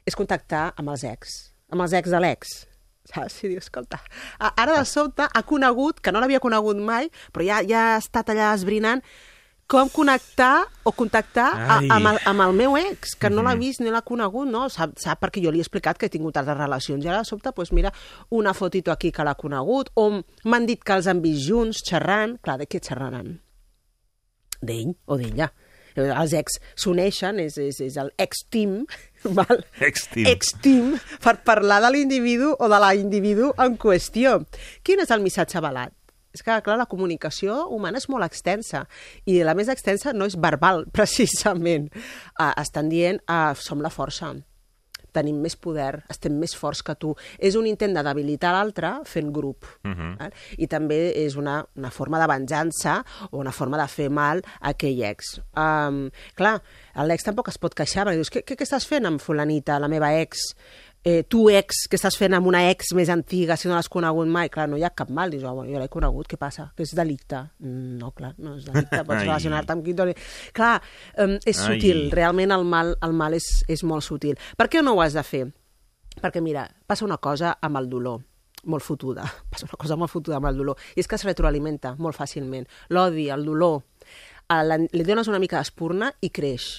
[0.06, 2.66] és contactar amb els ex, amb els ex de l'ex.
[3.04, 3.32] Saps?
[3.32, 3.98] Si dius, escolta,
[4.38, 8.28] ara de sobte ha conegut, que no l'havia conegut mai, però ja, ja ha estat
[8.28, 9.02] allà esbrinant
[9.66, 13.60] com connectar o contactar a, amb, el, amb el meu ex, que no l'ha Mhm.
[13.60, 14.68] vist ni l'ha conegut, no?
[14.68, 17.04] Sap, sap perquè jo li he explicat que he tingut altres relacions.
[17.04, 17.92] I ara de sobte, doncs mira,
[18.30, 22.38] una fotito aquí que l'ha conegut, o m'han dit que els han vist junts, xerrant.
[22.42, 23.40] Clar, de què xerraran?
[24.60, 25.50] D'ell o d'ella.
[26.00, 28.84] Els ex s'uneixen, és, és, és el ex-team,
[29.38, 29.64] val?
[29.82, 30.28] Ex-team.
[30.30, 30.92] ex-team,
[31.22, 34.38] per parlar de l'individu o de la individu en qüestió.
[34.86, 35.94] Quin és el missatge avalat?
[36.30, 38.84] És que, clar, la comunicació humana és molt extensa
[39.26, 41.90] i la més extensa no és verbal, precisament.
[42.38, 44.30] Uh, estan dient, uh, som la força,
[45.12, 47.14] tenim més poder, estem més forts que tu.
[47.38, 49.66] És un intent de debilitar l'altre fent grup.
[49.84, 50.16] Mhm.
[50.20, 50.32] val?
[50.58, 54.70] I també és una, una forma de venjança o una forma de fer mal a
[54.70, 55.40] aquell ex.
[55.56, 56.60] Um, clar,
[57.06, 59.88] l'ex tampoc es pot queixar, perquè dius, què, què, què estàs fent amb fulanita, la
[59.88, 60.54] meva ex?
[61.02, 64.28] Eh, tu ex, què estàs fent amb una ex més antiga si no l'has conegut
[64.28, 64.50] mai?
[64.52, 65.30] Clar, no hi ha cap mal.
[65.32, 66.66] Dius, jo l'he conegut, què passa?
[66.76, 67.40] Que és delicte?
[67.64, 70.12] Mm, No, clar, no és delicte, pots relacionar-te amb qui doni...
[70.56, 70.74] Clar,
[71.24, 71.78] um, és Ai.
[71.78, 74.36] sutil, realment el mal, el mal és, és molt sutil.
[74.60, 75.46] Per què no ho has de fer?
[76.20, 78.20] Perquè, mira, passa una cosa amb el dolor
[78.68, 81.94] molt fotuda, passa una cosa molt fotuda amb el dolor, i és que es retroalimenta
[81.96, 82.68] molt fàcilment.
[82.92, 83.80] L'odi, el dolor,
[84.52, 86.70] la, li dones una mica d'espurna i creix.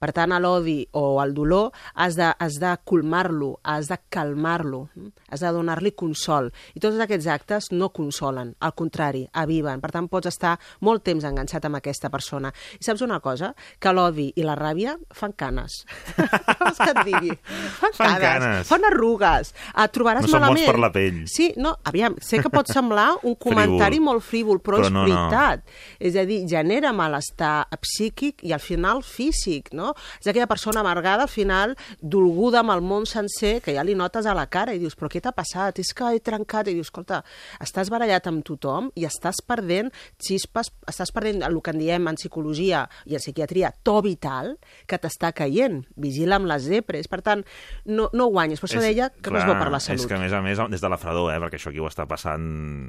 [0.00, 4.88] Per tant, a l'odi o al dolor has de, has de colmar-lo, has de calmar-lo,
[4.94, 5.08] mm?
[5.30, 6.50] has de donar-li consol.
[6.74, 9.80] I tots aquests actes no consolen, al contrari, aviven.
[9.80, 12.52] Per tant, pots estar molt temps enganxat amb aquesta persona.
[12.80, 13.52] I saps una cosa?
[13.80, 15.80] Que l'odi i la ràbia fan canes.
[16.60, 17.32] Vols que et digui?
[17.78, 18.68] Fan, Fan canes.
[18.68, 19.54] Fan arrugues.
[19.74, 20.66] Et trobaràs No malament.
[20.68, 21.22] per la pell.
[21.30, 24.04] Sí, no, aviam, sé que pot semblar un comentari Frívol.
[24.08, 25.08] molt frívol, però, Però és no, no.
[25.08, 25.64] veritat.
[26.00, 29.83] És a dir, genera malestar psíquic i al final físic, no?
[30.20, 34.26] És aquella persona amargada, al final, dolguda amb el món sencer, que ja li notes
[34.26, 35.78] a la cara i dius, però què t'ha passat?
[35.82, 36.68] És que he trencat.
[36.68, 37.22] I dius, escolta,
[37.60, 39.90] estàs barallat amb tothom i estàs perdent
[40.22, 44.54] xispes, estàs perdent el que en diem en psicologia i en psiquiatria, to vital,
[44.86, 45.82] que t'està caient.
[45.96, 47.08] Vigila amb les depres.
[47.10, 47.44] Per tant,
[47.86, 48.60] no, no guanyes.
[48.62, 50.00] Per això deia que no és bo per la salut.
[50.00, 51.88] És que, a més a més, des de la fredor, eh, perquè això aquí ho
[51.90, 52.44] està passant,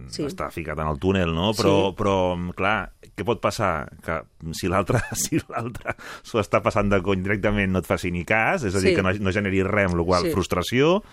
[0.09, 0.21] Sí.
[0.23, 0.27] sí.
[0.29, 1.51] està ficat en el túnel, no?
[1.57, 1.95] Però, Sí.
[1.97, 2.15] però
[2.55, 3.89] clar, què pot passar?
[4.03, 4.21] Que
[4.53, 8.63] si l'altre si l'altre s'ho està passant de cony directament no et faci ni cas,
[8.63, 8.95] és a dir, Sí.
[8.95, 10.31] que no, no generi res, amb la qual Sí.
[10.31, 11.03] frustració,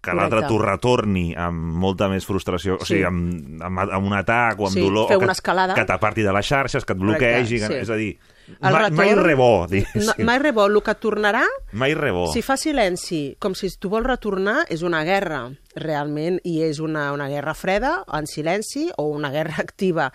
[0.00, 2.94] que l'altre t'ho retorni amb molta més frustració, o Sí.
[2.94, 5.74] sigui, amb, amb, amb un atac o amb Sí, dolor, o que, una escalada.
[5.74, 7.80] que t'aparti de les xarxes, que et bloquegi, Correcte, que, sí.
[7.82, 8.18] és a dir,
[8.62, 10.24] El mai, retorn- mai rebó, No, diguéssim.
[10.24, 10.66] mai rebó.
[10.66, 12.32] El que tornarà mai rebó.
[12.32, 15.50] Si fa silenci, com si tu vols retornar, és una guerra.
[15.76, 20.10] Realment, i és una, una guerra freda, en silenci, o una guerra activa.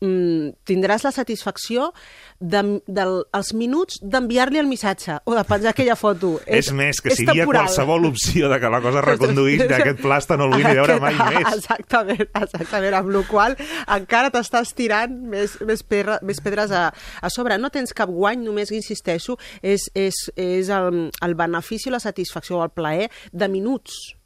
[0.00, 1.92] Mm, tindràs la satisfacció
[2.38, 6.36] de, del, els minuts d'enviar-li el missatge o de penjar aquella foto.
[6.58, 10.38] És, més, que si hi havia qualsevol opció de que la cosa reconduís, aquest plasta
[10.38, 11.48] no el vull ni veure mai més.
[11.58, 13.56] Exactament, exactament, amb la qual
[13.94, 17.58] encara t'estàs tirant més, més, perra, més pedres a, a sobre.
[17.58, 22.64] No tens cap guany, només insisteixo, és, és, és el, el benefici, la satisfacció o
[22.66, 24.17] el plaer de minuts?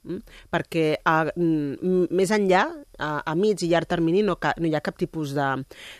[0.53, 2.65] Perquè a, mm, més enllà,
[2.99, 5.49] a, a mig i llarg termini, no, ca, no hi ha cap tipus de,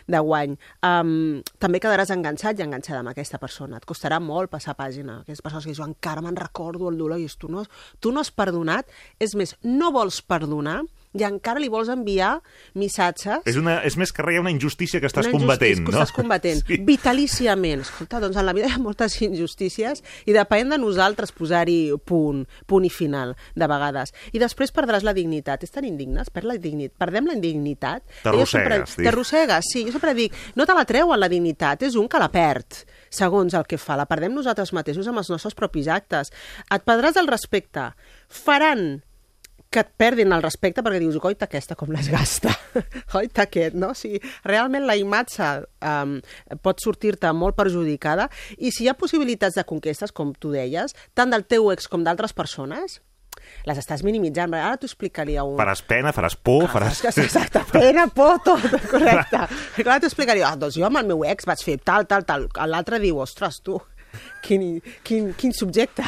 [0.07, 0.55] de guany.
[0.85, 3.79] Um, també quedaràs enganxat i enganxada amb aquesta persona.
[3.79, 5.21] Et costarà molt passar pàgina.
[5.21, 7.65] Aquestes persones que diuen, encara me'n recordo el dolor, i tu no,
[7.99, 8.91] tu no has perdonat.
[9.23, 10.81] És més, no vols perdonar,
[11.13, 12.39] i encara li vols enviar
[12.79, 13.43] missatges...
[13.49, 15.91] És, una, és més que res una injustícia que estàs combatent, no?
[15.91, 16.79] que estàs combatent, sí.
[16.87, 17.83] vitalíciament.
[17.85, 22.43] Escolta, doncs en la vida hi ha moltes injustícies i depèn de nosaltres posar-hi punt,
[22.69, 24.13] punt i final, de vegades.
[24.33, 25.63] I després perdràs la dignitat.
[25.63, 26.33] És tan indignes?
[26.33, 26.97] Perd la dignitat.
[27.03, 28.05] Perdem la indignitat?
[28.25, 28.97] T'arrossegues.
[28.97, 29.85] T'arrossegues, sí.
[29.87, 32.83] Jo sempre dic, no te la treuen la dignitat, és un que la perd
[33.13, 33.97] segons el que fa.
[33.99, 36.33] La perdem nosaltres mateixos amb els nostres propis actes.
[36.73, 37.91] Et perdràs el respecte.
[38.33, 39.03] Faran
[39.73, 42.53] que et perdin el respecte perquè dius, oita aquesta com les gasta,
[43.19, 43.91] oita aquest, no?
[43.93, 45.49] O sigui, realment la imatge
[45.89, 46.19] um,
[46.63, 51.33] pot sortir-te molt perjudicada i si hi ha possibilitats de conquestes, com tu deies, tant
[51.33, 53.01] del teu ex com d'altres persones,
[53.67, 54.53] les estàs minimitzant.
[54.53, 55.55] Ara t'ho explicaria un...
[55.59, 57.01] Faràs pena, faràs por, faràs...
[57.23, 59.45] Exacte, pena, por, tot, correcte.
[59.85, 62.47] Clar, t'ho explicaria, ah, doncs jo amb el meu ex vaig fer tal, tal, tal.
[62.69, 63.79] L'altre diu, ostres, tu,
[64.43, 66.05] quin, quin, quin subjecte.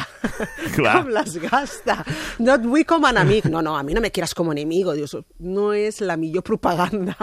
[0.76, 0.98] Clar.
[1.00, 1.98] Com les gasta.
[2.42, 3.48] No et vull com a enemic.
[3.52, 4.94] No, no, a mi no me quieras com enemigo.
[4.96, 7.16] Dius, no és la millor propaganda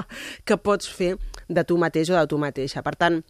[0.45, 1.15] que pots fer
[1.47, 2.83] de tu mateix o de tu mateixa.
[2.85, 3.21] Per tant,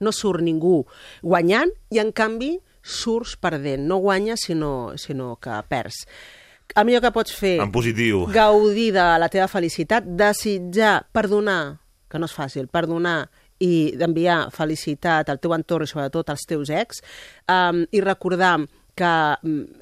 [0.00, 0.82] no surt ningú
[1.22, 3.86] guanyant i, en canvi, surts perdent.
[3.88, 6.04] No guanyes, sinó, sinó que perds.
[6.74, 7.58] El millor que pots fer...
[7.62, 8.24] En positiu.
[8.34, 11.76] Gaudir de la teva felicitat, desitjar, perdonar,
[12.10, 13.28] que no és fàcil, perdonar
[13.62, 17.04] i d'enviar felicitat al teu entorn i sobretot als teus ex
[17.48, 18.58] um, i recordar
[18.94, 19.10] que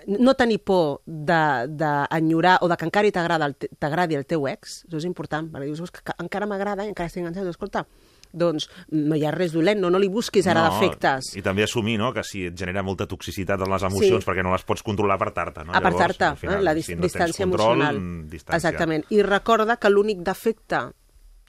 [0.06, 5.50] no tenir por d'enyorar o de que encara t'agradi el teu ex, això és important,
[5.52, 7.84] perquè dius que encara m'agrada i encara estic enganxat, escolta,
[8.32, 11.34] doncs no hi ha res dolent, no, no li busquis ara no, defectes.
[11.36, 14.30] I també assumir no, que si et genera molta toxicitat en les emocions sí.
[14.30, 15.66] perquè no les pots controlar, apartar-te.
[15.68, 15.76] No?
[15.76, 16.58] Apartar-te, eh?
[16.64, 18.02] la dis si no distància control, emocional.
[18.32, 18.62] Distància.
[18.62, 19.06] Exactament.
[19.12, 20.86] I recorda que l'únic defecte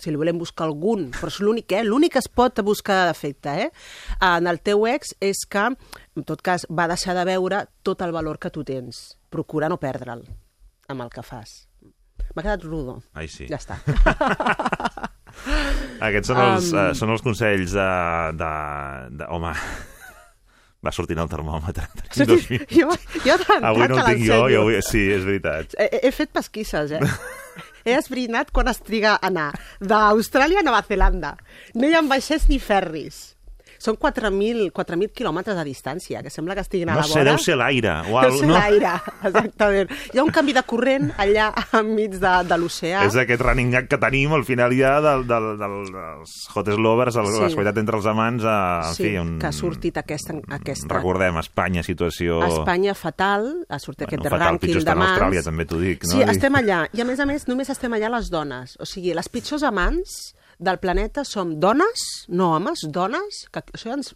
[0.03, 1.83] si li volem buscar algun, però és l'únic, eh?
[1.87, 3.69] L'únic que es pot buscar defecte, eh?
[4.19, 8.13] En el teu ex és que, en tot cas, va deixar de veure tot el
[8.15, 9.15] valor que tu tens.
[9.33, 10.25] Procura no perdre'l
[10.91, 11.63] amb el que fas.
[12.33, 12.99] M'ha quedat rudo.
[13.13, 13.47] Ai, sí.
[13.49, 13.79] Ja està.
[16.07, 16.77] Aquests són els, um...
[16.77, 17.89] uh, són els consells de...
[18.39, 18.51] de,
[19.19, 19.53] de home,
[20.83, 21.87] va sortint el termòmetre.
[22.11, 22.89] Sí, jo,
[23.23, 25.77] jo avui no el tinc jo, jo avui, sí, és veritat.
[25.79, 27.01] He, he fet pesquisses, eh?
[27.85, 31.35] he esbrinat quan es triga a anar d'Austràlia a Nova Zelanda.
[31.75, 33.32] No hi ha baixers ni ferris.
[33.83, 37.33] Són 4.000 4.000 quilòmetres de distància, que sembla que estiguin a no la sé, vora.
[37.33, 37.95] deu ser l'aire.
[38.07, 38.55] Deu ser no?
[38.55, 38.93] l'aire,
[39.27, 39.89] exactament.
[40.13, 41.49] Hi ha un canvi de corrent allà
[41.81, 43.01] enmig de, de l'oceà.
[43.09, 47.17] És aquest running gag que tenim al final ja del, del, del, dels Hottest Lovers,
[47.19, 47.41] el, sí.
[47.43, 49.17] la qualitat entre els amants, a, en sí, fi...
[49.19, 49.33] Un...
[49.41, 50.87] que ha sortit aquesta, aquesta...
[50.93, 52.39] Recordem, Espanya, situació...
[52.47, 55.11] Espanya fatal, ha sortit bueno, aquest fatal, rànquing de mans.
[55.17, 56.07] Austràlia, també t'ho dic.
[56.07, 56.13] No?
[56.15, 56.85] Sí, estem allà.
[56.95, 58.77] I a més a més, només estem allà les dones.
[58.79, 60.31] O sigui, les pitjors amants
[60.63, 64.13] del planeta som dones, no homes, dones, que això ja ens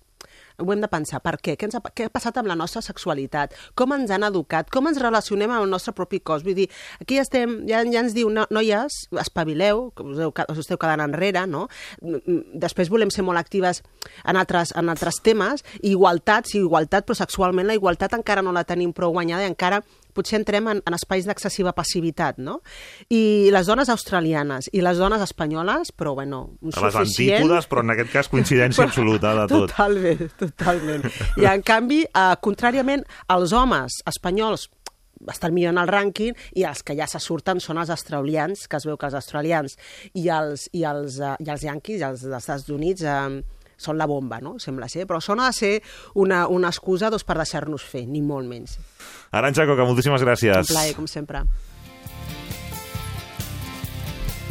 [0.58, 1.20] ho hem de pensar.
[1.22, 1.56] Per què?
[1.60, 3.54] Què, ens ha, què ha passat amb la nostra sexualitat?
[3.78, 4.72] Com ens han educat?
[4.74, 6.46] Com ens relacionem amb el nostre propi cos?
[6.46, 6.68] Vull dir,
[7.02, 11.68] aquí estem, ja, ja ens diu, no, noies, espavileu, que us esteu quedant enrere, no?
[12.02, 13.84] Després volem ser molt actives
[14.26, 15.66] en altres, en altres temes.
[15.86, 19.84] Igualtat, sí, igualtat, però sexualment la igualtat encara no la tenim prou guanyada i encara
[20.18, 22.60] potser entrem en, en espais d'excessiva passivitat, no?
[23.14, 27.86] I les dones australianes i les dones espanyoles, però bueno, un a les antípodes, però
[27.86, 29.70] en aquest cas coincidència absoluta de tot.
[29.72, 31.06] Totalment, totalment.
[31.38, 33.06] I en canvi, eh, contràriament,
[33.38, 34.68] els homes espanyols
[35.32, 38.78] estan millor en el rànquing i els que ja se surten són els australians, que
[38.78, 39.78] es veu que els australians
[40.14, 43.42] i els, i els, uh, i els yanquis, els dels Estats Units, eh,
[43.78, 44.58] són la bomba, no?
[44.60, 45.06] Sembla ser.
[45.08, 45.74] Però ha de ser
[46.16, 48.78] una, una excusa doncs, per deixar-nos fer, ni molt menys.
[49.32, 50.68] Aranxa Coca, moltíssimes gràcies.
[50.68, 51.46] Un plaer, com sempre.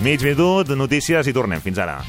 [0.04, 1.62] Mig minut, notícies i tornem.
[1.64, 2.00] Fins ara.